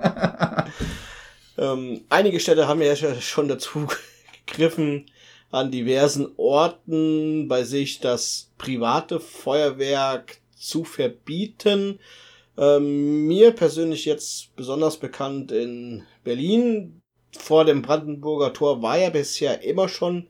[1.59, 3.87] Ähm, einige Städte haben ja schon dazu
[4.47, 5.05] gegriffen,
[5.53, 12.01] an diversen Orten bei sich das private Feuerwerk zu verbieten.
[12.57, 17.01] Ähm, mir persönlich jetzt besonders bekannt in Berlin.
[17.37, 20.27] Vor dem Brandenburger Tor war ja bisher immer schon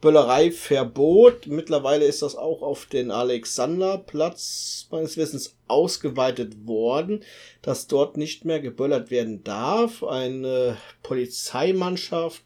[0.00, 1.46] Böllereiverbot.
[1.46, 7.22] Mittlerweile ist das auch auf den Alexanderplatz meines Wissens ausgeweitet worden,
[7.60, 10.02] dass dort nicht mehr geböllert werden darf.
[10.02, 12.42] Eine Polizeimannschaft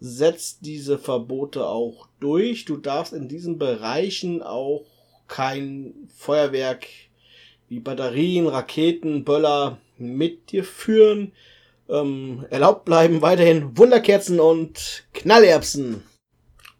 [0.00, 2.64] setzt diese Verbote auch durch.
[2.64, 4.84] Du darfst in diesen Bereichen auch
[5.26, 6.86] kein Feuerwerk
[7.68, 11.32] wie Batterien, Raketen, Böller mit dir führen.
[11.88, 16.02] Ähm, erlaubt bleiben weiterhin Wunderkerzen und Knallerbsen.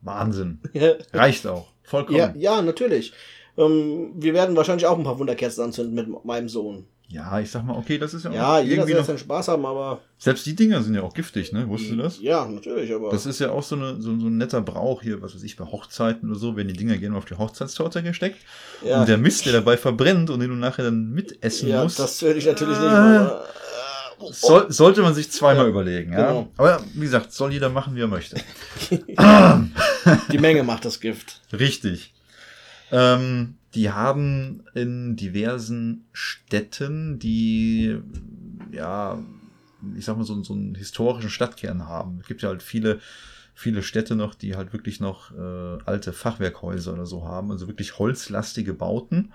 [0.03, 0.61] Wahnsinn.
[1.13, 1.69] Reicht auch.
[1.83, 2.19] Vollkommen.
[2.19, 3.13] Ja, ja natürlich.
[3.57, 6.87] Ähm, wir werden wahrscheinlich auch ein paar Wunderkerzen anzünden mit meinem Sohn.
[7.11, 10.01] Ja, ich sag mal, okay, das ist ja, ja jeder soll seinen Spaß haben, aber.
[10.19, 11.67] Selbst die Dinger sind ja auch giftig, ne?
[11.67, 12.21] Wusstest du das?
[12.21, 13.11] Ja, natürlich, aber.
[13.11, 15.57] Das ist ja auch so, eine, so, so ein netter Brauch hier, was weiß ich,
[15.57, 18.37] bei Hochzeiten oder so, wenn die Dinger gerne auf die Hochzeitstorte gesteckt.
[18.85, 19.01] Ja.
[19.01, 21.99] Und der Mist, der dabei verbrennt und den du nachher dann mitessen ja, musst.
[21.99, 23.45] Das würde ich natürlich äh, nicht, aber.
[24.21, 26.29] Äh, soll, sollte man sich zweimal ja, überlegen, ja.
[26.29, 26.53] Genau.
[26.59, 28.37] Aber wie gesagt, soll jeder machen, wie er möchte.
[30.33, 31.41] die Menge macht das Gift.
[31.53, 32.13] Richtig.
[32.91, 37.99] Ähm, die haben in diversen Städten, die,
[38.73, 39.23] ja,
[39.97, 42.19] ich sag mal, so, so einen historischen Stadtkern haben.
[42.21, 43.01] Es gibt ja halt viele,
[43.55, 47.99] viele Städte noch, die halt wirklich noch äh, alte Fachwerkhäuser oder so haben, also wirklich
[47.99, 49.33] holzlastige Bauten.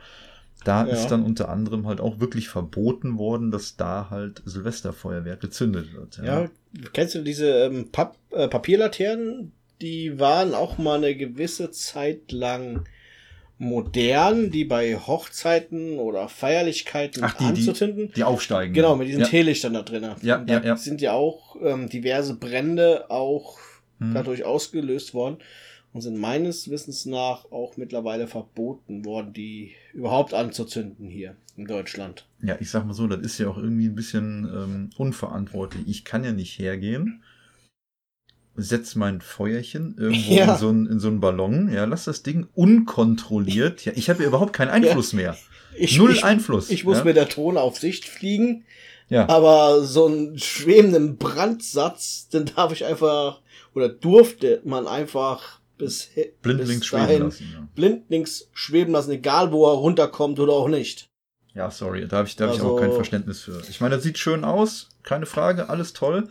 [0.63, 0.93] Da ja.
[0.93, 6.17] ist dann unter anderem halt auch wirklich verboten worden, dass da halt Silvesterfeuerwerk gezündet wird.
[6.17, 6.49] Ja, ja
[6.93, 9.51] kennst du diese ähm, Pap äh, Papierlaternen?
[9.81, 12.85] Die waren auch mal eine gewisse Zeit lang
[13.63, 18.07] modern, die bei Hochzeiten oder Feierlichkeiten Ach, die, anzuzünden.
[18.09, 18.73] Die, die aufsteigen.
[18.73, 19.27] Genau, mit diesen ja.
[19.27, 20.03] Teelichtern da drin.
[20.21, 20.75] Ja, da ja, ja.
[20.75, 23.57] sind ja auch ähm, diverse Brände auch
[23.99, 24.13] hm.
[24.13, 25.37] dadurch ausgelöst worden
[25.93, 32.27] und sind meines Wissens nach auch mittlerweile verboten worden, die überhaupt anzuzünden hier in Deutschland.
[32.41, 35.87] Ja, ich sag mal so, das ist ja auch irgendwie ein bisschen ähm, unverantwortlich.
[35.87, 37.23] Ich kann ja nicht hergehen
[38.55, 40.53] setz mein Feuerchen irgendwo ja.
[40.53, 43.85] in, so einen, in so einen Ballon, ja, lass das Ding unkontrolliert.
[43.85, 45.17] Ja, ich habe ja überhaupt keinen Einfluss ja.
[45.17, 45.37] mehr.
[45.75, 46.69] Ich, Null ich, Einfluss.
[46.69, 47.03] Ich muss ja.
[47.03, 48.65] mit der Drohne auf Sicht fliegen.
[49.09, 49.27] Ja.
[49.27, 53.41] Aber so einen schwebenden Brandsatz, den darf ich einfach,
[53.73, 56.09] oder durfte man einfach bis,
[56.41, 57.67] blindlings bis dahin schweben lassen, ja.
[57.75, 61.09] blindlings schweben lassen, egal wo er runterkommt oder auch nicht.
[61.53, 63.61] Ja, sorry, da habe ich, da hab also, ich auch kein also Verständnis für.
[63.69, 66.27] Ich meine, das sieht schön aus, keine Frage, alles toll.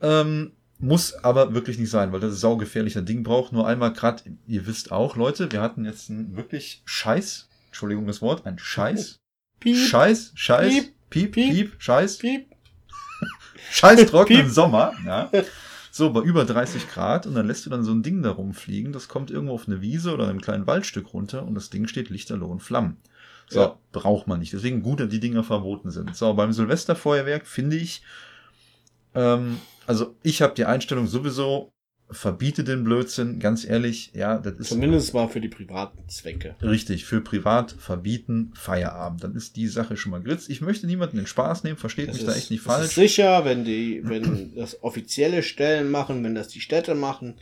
[0.00, 2.96] Ähm, muss aber wirklich nicht sein, weil das ist saugefährlich.
[2.98, 6.82] Ein Ding braucht nur einmal gerade, ihr wisst auch, Leute, wir hatten jetzt einen wirklich
[6.84, 9.18] Scheiß, Entschuldigung das Wort, ein Scheiß.
[9.60, 9.76] Piep.
[9.76, 12.18] Scheiß, Scheiß, Piep, Piep, Piep, Piep Scheiß.
[12.18, 12.46] Piep.
[13.70, 15.30] Scheiß trockenen Sommer, ja.
[15.90, 18.92] So, bei über 30 Grad und dann lässt du dann so ein Ding da rumfliegen,
[18.92, 22.10] das kommt irgendwo auf eine Wiese oder einem kleinen Waldstück runter und das Ding steht
[22.10, 22.96] lichterloh und Flammen.
[23.48, 23.78] So, ja.
[23.92, 24.52] braucht man nicht.
[24.52, 26.16] Deswegen gut, dass die Dinger verboten sind.
[26.16, 28.02] So, beim Silvesterfeuerwerk finde ich,
[29.14, 31.72] ähm, also ich habe die Einstellung sowieso,
[32.10, 34.68] verbiete den Blödsinn, ganz ehrlich, ja, das ist.
[34.68, 36.54] Zumindest mal für die privaten Zwecke.
[36.62, 39.24] Richtig, für privat verbieten, Feierabend.
[39.24, 40.48] Dann ist die Sache schon mal gritz.
[40.48, 42.86] Ich möchte niemanden den Spaß nehmen, versteht das mich ist, da echt nicht falsch.
[42.86, 47.34] Ist sicher, wenn die, wenn das offizielle Stellen machen, wenn das die Städte machen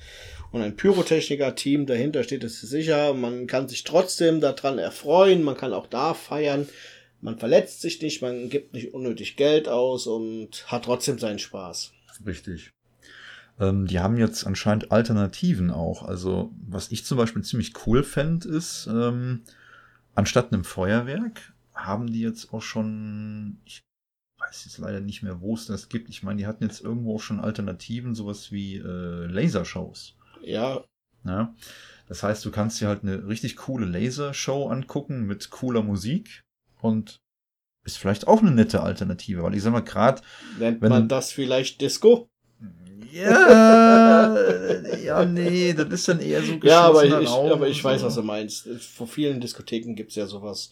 [0.53, 3.15] und ein Pyrotechniker-Team dahinter steht, ist sicher.
[3.15, 6.69] Man kann sich trotzdem daran erfreuen, man kann auch da feiern.
[7.21, 11.93] Man verletzt sich nicht, man gibt nicht unnötig Geld aus und hat trotzdem seinen Spaß.
[12.27, 12.73] Richtig.
[13.59, 16.03] Ähm, die haben jetzt anscheinend Alternativen auch.
[16.03, 19.43] Also, was ich zum Beispiel ziemlich cool fände, ist, ähm,
[20.15, 23.83] anstatt einem Feuerwerk haben die jetzt auch schon, ich
[24.39, 26.09] weiß jetzt leider nicht mehr, wo es das gibt.
[26.09, 30.17] Ich meine, die hatten jetzt irgendwo auch schon Alternativen, sowas wie äh, Lasershows.
[30.43, 30.85] Ja.
[31.25, 31.55] ja.
[32.09, 36.43] Das heißt, du kannst dir halt eine richtig coole Lasershow angucken mit cooler Musik
[36.81, 37.22] und
[37.85, 40.23] ist vielleicht auch eine nette Alternative, weil ich sag mal, gerade.
[40.59, 42.29] Nennt man das vielleicht Disco?
[43.13, 44.35] Ja,
[45.05, 48.07] ja, nee, das ist dann eher so Ja, aber ich, aber ich weiß, so.
[48.07, 48.69] was du meinst.
[48.81, 50.71] Vor vielen Diskotheken gibt's ja sowas.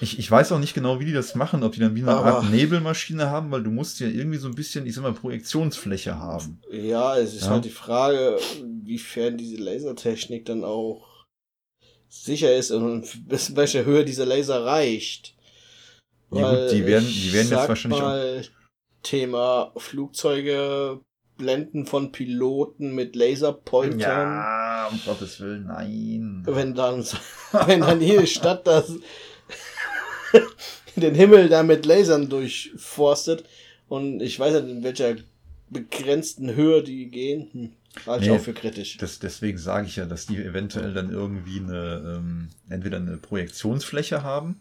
[0.00, 2.12] Ich, ich weiß auch nicht genau, wie die das machen, ob die dann wie eine
[2.12, 5.14] aber Art Nebelmaschine haben, weil du musst ja irgendwie so ein bisschen, ich sag mal,
[5.14, 6.60] Projektionsfläche haben.
[6.70, 7.50] Ja, es ist ja.
[7.50, 8.38] halt die Frage,
[8.82, 11.26] wiefern diese Lasertechnik dann auch
[12.08, 15.33] sicher ist und bis welcher Höhe dieser Laser reicht.
[16.34, 19.02] Ja gut, die werden, die werden jetzt wahrscheinlich mal, auch.
[19.02, 21.00] Thema Flugzeuge,
[21.36, 24.00] Blenden von Piloten mit Laserpointern.
[24.00, 26.42] Ja, um Gottes Willen, nein.
[26.46, 27.04] Wenn dann,
[27.66, 28.92] wenn dann jede Stadt das,
[30.96, 33.44] den Himmel da mit Lasern durchforstet
[33.88, 35.16] und ich weiß nicht, in welcher
[35.70, 37.72] begrenzten Höhe die gehen, hm,
[38.06, 38.96] halte nee, ich auch für kritisch.
[38.98, 44.22] Das, deswegen sage ich ja, dass die eventuell dann irgendwie eine, ähm, entweder eine Projektionsfläche
[44.22, 44.56] haben,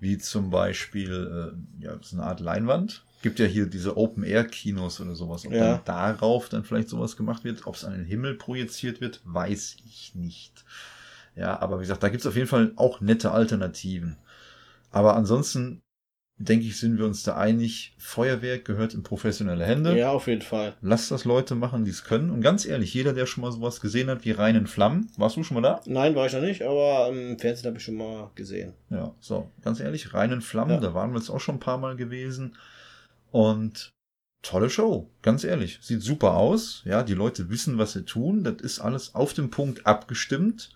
[0.00, 3.04] wie zum Beispiel äh, ja, so eine Art Leinwand.
[3.22, 5.46] Gibt ja hier diese Open-Air-Kinos oder sowas.
[5.46, 5.76] Ob ja.
[5.76, 9.76] dann darauf dann vielleicht sowas gemacht wird, ob es an den Himmel projiziert wird, weiß
[9.84, 10.64] ich nicht.
[11.34, 14.16] Ja, aber wie gesagt, da gibt es auf jeden Fall auch nette Alternativen.
[14.90, 15.82] Aber ansonsten
[16.38, 19.96] denke ich, sind wir uns da einig, Feuerwerk gehört in professionelle Hände.
[19.96, 20.74] Ja, auf jeden Fall.
[20.82, 22.30] Lass das Leute machen, die es können.
[22.30, 25.42] Und ganz ehrlich, jeder, der schon mal sowas gesehen hat wie reinen Flammen, warst du
[25.42, 25.80] schon mal da?
[25.86, 28.74] Nein, war ich noch nicht, aber im Fernsehen habe ich schon mal gesehen.
[28.90, 30.80] Ja, so, ganz ehrlich, reinen Flammen, Ja.
[30.80, 32.54] da waren wir jetzt auch schon ein paar Mal gewesen.
[33.30, 33.90] Und
[34.42, 35.78] tolle Show, ganz ehrlich.
[35.82, 36.82] Sieht super aus.
[36.84, 38.44] Ja, die Leute wissen, was sie tun.
[38.44, 40.75] Das ist alles auf dem Punkt abgestimmt.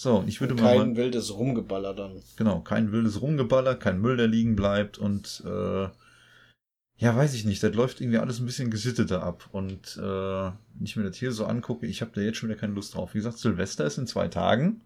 [0.00, 0.78] So, ich würde mal.
[0.78, 2.22] Kein wildes Rumgeballer dann.
[2.36, 5.88] Genau, kein wildes Rumgeballer, kein Müll, der liegen bleibt und äh,
[6.96, 9.50] ja, weiß ich nicht, das läuft irgendwie alles ein bisschen gesitteter ab.
[9.52, 12.58] Und äh, wenn ich mir das hier so angucke, ich habe da jetzt schon wieder
[12.58, 13.12] keine Lust drauf.
[13.12, 14.80] Wie gesagt, Silvester ist in zwei Tagen.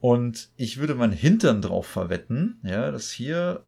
[0.00, 3.66] Und ich würde meinen Hintern drauf verwetten, ja, dass hier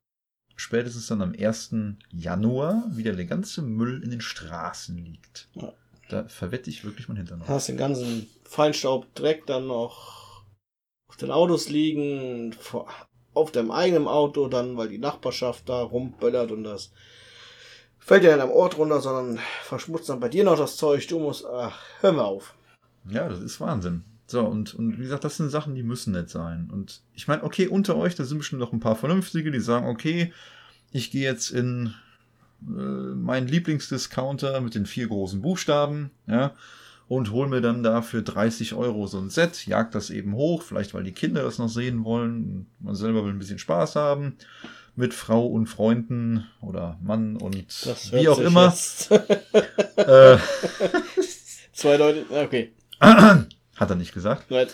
[0.56, 1.74] spätestens dann am 1.
[2.10, 5.48] Januar wieder der ganze Müll in den Straßen liegt.
[5.52, 5.74] Ja.
[6.08, 7.50] Da verwette ich wirklich meinen Hintern drauf.
[7.50, 10.27] Hast den ganzen Feinstaub, Dreck dann noch
[11.08, 12.54] auf den Autos liegen,
[13.34, 16.92] auf deinem eigenen Auto dann, weil die Nachbarschaft da rumböllert und das
[17.98, 21.06] fällt ja in deinem Ort runter, sondern verschmutzt dann bei dir noch das Zeug.
[21.08, 22.54] Du musst, ach, hör mal auf.
[23.08, 24.04] Ja, das ist Wahnsinn.
[24.26, 26.68] So, und, und wie gesagt, das sind Sachen, die müssen nicht sein.
[26.70, 29.86] Und ich meine, okay, unter euch, da sind bestimmt noch ein paar Vernünftige, die sagen,
[29.86, 30.32] okay,
[30.90, 31.94] ich gehe jetzt in
[32.62, 36.54] äh, meinen Lieblingsdiscounter mit den vier großen Buchstaben, ja,
[37.08, 40.62] und hol mir dann da für 30 Euro so ein Set, jag das eben hoch,
[40.62, 44.36] vielleicht weil die Kinder das noch sehen wollen, man selber will ein bisschen Spaß haben,
[44.94, 47.56] mit Frau und Freunden oder Mann und
[48.12, 48.74] wie auch immer.
[49.96, 50.38] Äh,
[51.72, 52.72] Zwei Leute, okay.
[53.00, 54.50] hat er nicht gesagt.
[54.50, 54.68] Nein.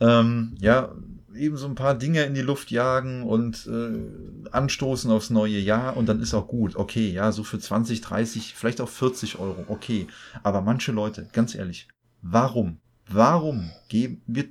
[0.00, 0.94] ähm, ja,
[1.38, 5.96] eben so ein paar Dinge in die Luft jagen und äh, anstoßen aufs neue Jahr
[5.96, 6.76] und dann ist auch gut.
[6.76, 10.06] Okay, ja, so für 20, 30, vielleicht auch 40 Euro, okay.
[10.42, 11.88] Aber manche Leute, ganz ehrlich,
[12.20, 14.50] warum, warum geben, wird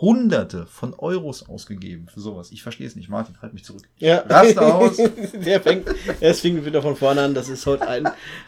[0.00, 2.50] Hunderte von Euros ausgegeben für sowas?
[2.52, 3.08] Ich verstehe es nicht.
[3.08, 3.88] Martin, halt mich zurück.
[3.96, 4.18] Ja.
[4.28, 4.96] Raste aus.
[5.32, 5.88] Der fängt,
[6.20, 7.32] es fing wieder von vorne an.
[7.32, 8.06] Das ist heute ein,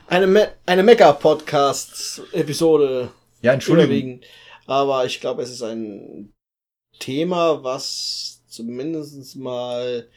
[0.08, 3.08] eine, Me eine Mecker-Podcast-Episode.
[3.40, 4.20] Ja, Entschuldigung.
[4.66, 6.34] Aber ich glaube, es ist ein
[7.02, 10.08] Thema, was zumindest mal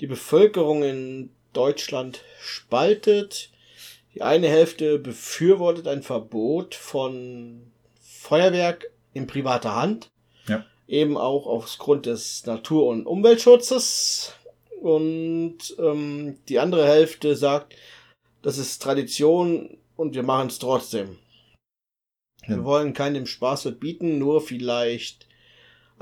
[0.00, 3.52] die Bevölkerung in Deutschland spaltet.
[4.14, 7.70] Die eine Hälfte befürwortet ein Verbot von
[8.00, 10.08] Feuerwerk in privater Hand.
[10.48, 10.64] Ja.
[10.88, 14.32] Eben auch aufgrund des Natur- und Umweltschutzes.
[14.80, 17.76] Und ähm, die andere Hälfte sagt,
[18.42, 21.16] das ist Tradition und wir machen es trotzdem.
[22.42, 22.56] Ja.
[22.56, 25.28] Wir wollen keinem Spaß verbieten, nur vielleicht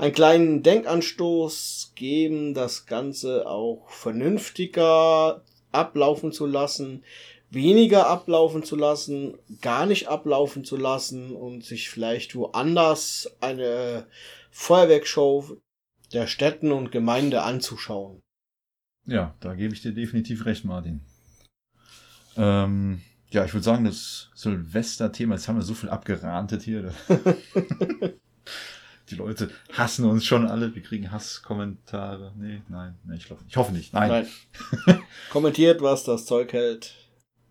[0.03, 7.05] einen kleinen Denkanstoß geben, das Ganze auch vernünftiger ablaufen zu lassen,
[7.49, 14.05] weniger ablaufen zu lassen, gar nicht ablaufen zu lassen und sich vielleicht woanders eine
[14.51, 15.57] Feuerwerkshow
[16.11, 18.21] der Städten und Gemeinde anzuschauen.
[19.05, 20.99] Ja, da gebe ich dir definitiv recht, Martin.
[22.35, 26.93] Ähm, ja, ich würde sagen, das Silvester-Thema, jetzt haben wir so viel abgerantet hier.
[29.09, 30.73] Die Leute hassen uns schon alle.
[30.75, 32.33] Wir kriegen Hasskommentare.
[32.37, 33.51] Nee, nein, nee, ich glaube nicht.
[33.51, 33.93] Ich hoffe nicht.
[33.93, 34.25] Nein.
[34.85, 34.99] Nein.
[35.31, 36.95] Kommentiert, was das Zeug hält.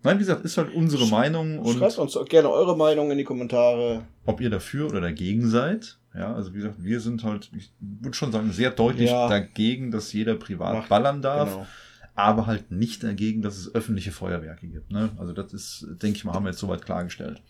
[0.03, 3.25] Nein, wie gesagt, ist halt unsere Meinung und Schreibt uns gerne eure Meinung in die
[3.25, 4.05] Kommentare.
[4.25, 5.99] ob ihr dafür oder dagegen seid.
[6.15, 9.29] Ja, also wie gesagt, wir sind halt, ich würde schon sagen, sehr deutlich Ja.
[9.29, 11.51] dagegen, dass jeder privat Macht- ballern darf.
[11.53, 11.67] Genau.
[12.15, 14.91] aber halt nicht dagegen, dass es öffentliche Feuerwerke gibt.
[14.91, 15.11] Ne?
[15.19, 17.41] Also das ist, denke ich mal, haben wir jetzt soweit klargestellt.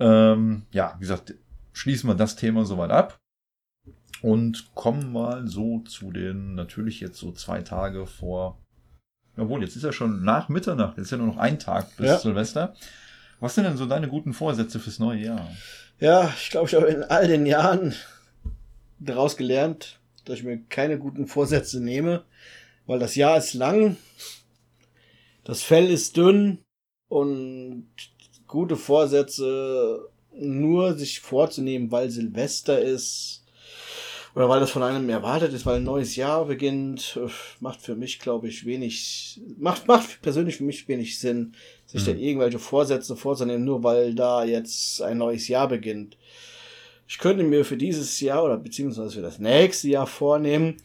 [0.00, 1.34] Ähm, ja, wie gesagt,
[1.72, 3.18] schließen wir das Thema soweit ab
[4.22, 8.58] und kommen mal so zu den, natürlich jetzt so zwei Tage vor,
[9.36, 12.06] jawohl, jetzt ist ja schon nach Mitternacht, jetzt ist ja nur noch ein Tag bis
[12.06, 12.18] Ja.
[12.18, 12.74] Silvester.
[13.40, 15.50] Was sind denn so deine guten Vorsätze fürs neue Jahr?
[15.98, 17.94] Ja, ich glaube, ich habe in all den Jahren
[19.00, 22.24] daraus gelernt, dass ich mir keine guten Vorsätze nehme,
[22.86, 23.96] weil das Jahr ist lang,
[25.42, 26.60] das Fell ist dünn
[27.08, 27.88] und
[28.46, 30.08] gute Vorsätze
[30.38, 33.40] nur sich vorzunehmen, weil Silvester ist
[34.34, 37.28] oder weil das von einem erwartet ist, weil ein neues Jahr beginnt, äh,
[37.60, 41.52] macht für mich, glaube ich, wenig, macht, macht persönlich für mich wenig Sinn,
[41.86, 42.06] sich Mhm.
[42.06, 46.16] dann irgendwelche Vorsätze vorzunehmen, nur weil da jetzt ein neues Jahr beginnt.
[47.06, 50.76] Ich könnte mir für dieses Jahr oder beziehungsweise für das nächste Jahr vornehmen,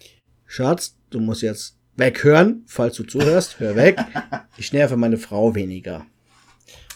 [0.45, 3.97] Schatz, du musst jetzt weghören, falls du zuhörst, hör weg.
[4.57, 6.05] Ich nerve meine Frau weniger.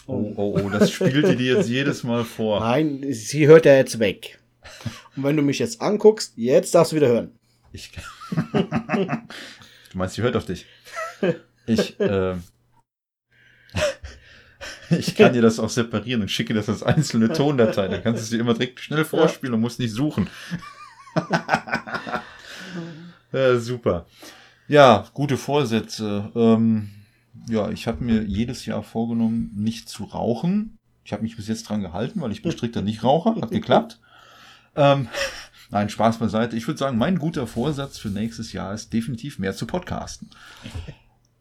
[0.06, 2.60] Oh, oh, oh, das spielt ihr dir jetzt jedes Mal vor.
[2.60, 4.40] Nein, sie hört ja jetzt weg.
[5.16, 7.38] Und wenn du mich jetzt anguckst, jetzt darfst du wieder hören.
[7.72, 7.90] Ich,
[8.52, 9.18] du
[9.94, 10.66] meinst, sie hört auf dich.
[11.66, 12.36] Ich, äh,
[14.90, 17.88] ich kann dir das auch separieren und schicke das als einzelne Tondatei.
[17.88, 20.28] Dann kannst du es dir immer direkt schnell vorspielen und musst nicht suchen.
[23.32, 24.06] ja, super.
[24.68, 26.30] Ja, gute Vorsätze.
[26.34, 26.90] Ähm,
[27.48, 30.78] ja, ich habe mir jedes Jahr vorgenommen, nicht zu rauchen.
[31.04, 33.36] Ich habe mich bis jetzt dran gehalten, weil ich bin strikter Nichtraucher.
[33.40, 34.00] Hat geklappt.
[34.76, 35.08] Ähm,
[35.70, 36.56] nein, Spaß beiseite.
[36.56, 40.30] Ich würde sagen, mein guter Vorsatz für nächstes Jahr ist definitiv mehr zu podcasten.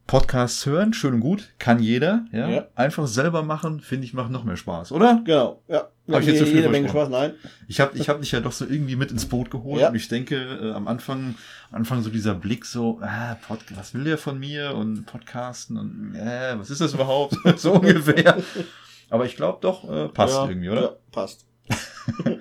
[0.08, 2.26] Podcasts hören, schön und gut, kann jeder.
[2.32, 2.50] Ja?
[2.50, 2.68] Ja.
[2.76, 5.22] Einfach selber machen, finde ich, macht noch mehr Spaß, oder?
[5.24, 5.88] Genau, ja.
[6.10, 6.90] Hab ich jetzt zu viel jede Menge?
[6.90, 7.34] Spaß, nein.
[7.70, 9.90] Ich habe ich hab dich ja doch so irgendwie mit ins Boot geholt Ja.
[9.90, 11.36] und ich denke, äh, am Anfang,
[11.72, 16.16] Anfang so dieser Blick so, ah, Pod was will der von mir und Podcasten und
[16.16, 17.38] äh, was ist das überhaupt?
[17.58, 18.38] so ungefähr.
[19.10, 20.82] Aber ich glaube doch, äh, passt ja, irgendwie, oder?
[20.82, 21.46] Ja, passt.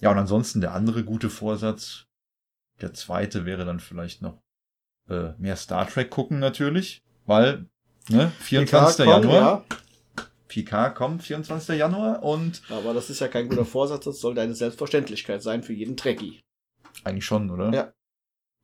[0.00, 2.06] Ja, und ansonsten der andere gute Vorsatz,
[2.80, 4.41] der zweite wäre dann vielleicht noch
[5.08, 7.66] äh, mehr Star Trek gucken natürlich, weil
[8.08, 9.04] ne, 24.
[9.04, 9.64] PK kommt, Januar,
[10.48, 11.78] PK kommt 24.
[11.78, 15.62] Januar und Ja, aber das ist ja kein guter Vorsatz, das sollte eine Selbstverständlichkeit sein
[15.62, 16.40] für jeden Trekkie.
[17.04, 17.72] eigentlich schon, oder?
[17.72, 17.92] Ja.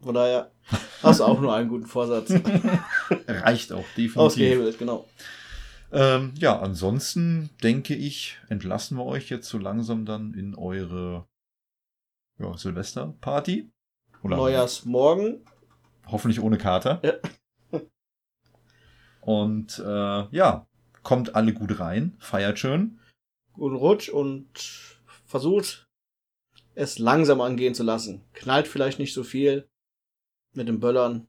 [0.00, 0.52] Von daher
[1.02, 2.30] hast du auch nur einen guten Vorsatz.
[3.26, 4.16] Reicht auch definitiv.
[4.16, 5.08] Ausgehebelt, genau.
[5.90, 11.26] Ähm, ja, ansonsten denke ich, entlassen wir euch jetzt so langsam dann in eure
[12.38, 13.70] ja, Silvesterparty.
[14.22, 15.44] Oder Neujahrsmorgen.
[16.10, 17.00] Hoffentlich ohne Kater.
[17.02, 17.80] Ja.
[19.20, 20.66] Und äh, ja,
[21.02, 22.98] kommt alle gut rein, feiert schön.
[23.52, 24.46] Guten Rutsch und
[25.26, 25.88] versucht
[26.74, 28.22] es langsam angehen zu lassen.
[28.34, 29.68] Knallt vielleicht nicht so viel
[30.52, 31.26] mit den Böllern.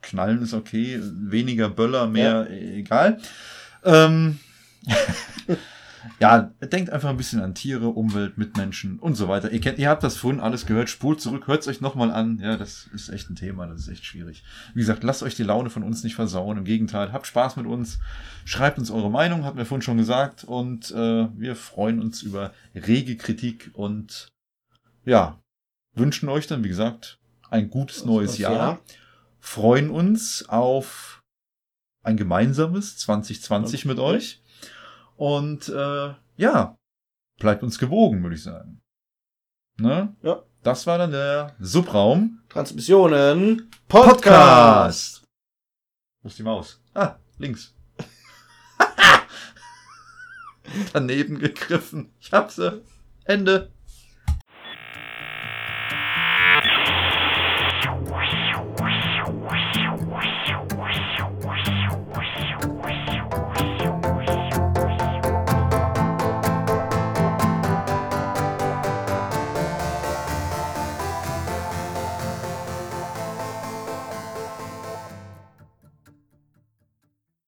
[0.00, 3.20] Knallen ist okay, weniger Böller, mehr äh, egal.
[3.84, 4.38] Ähm,
[6.20, 9.50] ja, denkt einfach ein bisschen an Tiere, Umwelt, Mitmenschen und so weiter.
[9.50, 12.38] Ihr, kennt, ihr habt das vorhin alles gehört, spult zurück, hört es euch nochmal an.
[12.42, 14.44] Ja, das ist echt ein Thema, das ist echt schwierig.
[14.74, 16.58] Wie gesagt, lasst euch die Laune von uns nicht versauen.
[16.58, 17.98] Im Gegenteil, habt Spaß mit uns,
[18.44, 20.44] schreibt uns eure Meinung, hatten wir vorhin schon gesagt.
[20.44, 24.28] Und äh, wir freuen uns über rege Kritik und
[25.04, 25.40] ja,
[25.94, 27.18] wünschen euch dann, wie gesagt,
[27.50, 28.80] ein gutes neues Jahr Jahr.
[29.40, 31.22] freuen uns auf
[32.02, 34.42] ein gemeinsames 2020 mit euch.
[35.18, 36.78] Und äh, ja,
[37.40, 38.80] bleibt uns gewogen, würde ich sagen.
[39.76, 40.14] Ne?
[40.22, 40.44] Ja.
[40.62, 45.24] Das war dann der Subraum Transmissionen Podcast.
[46.22, 46.80] Wo ist die Maus?
[46.94, 47.74] Ah, links.
[50.92, 52.12] Daneben gegriffen.
[52.20, 52.80] Ich hab sie.
[53.24, 53.72] Ende.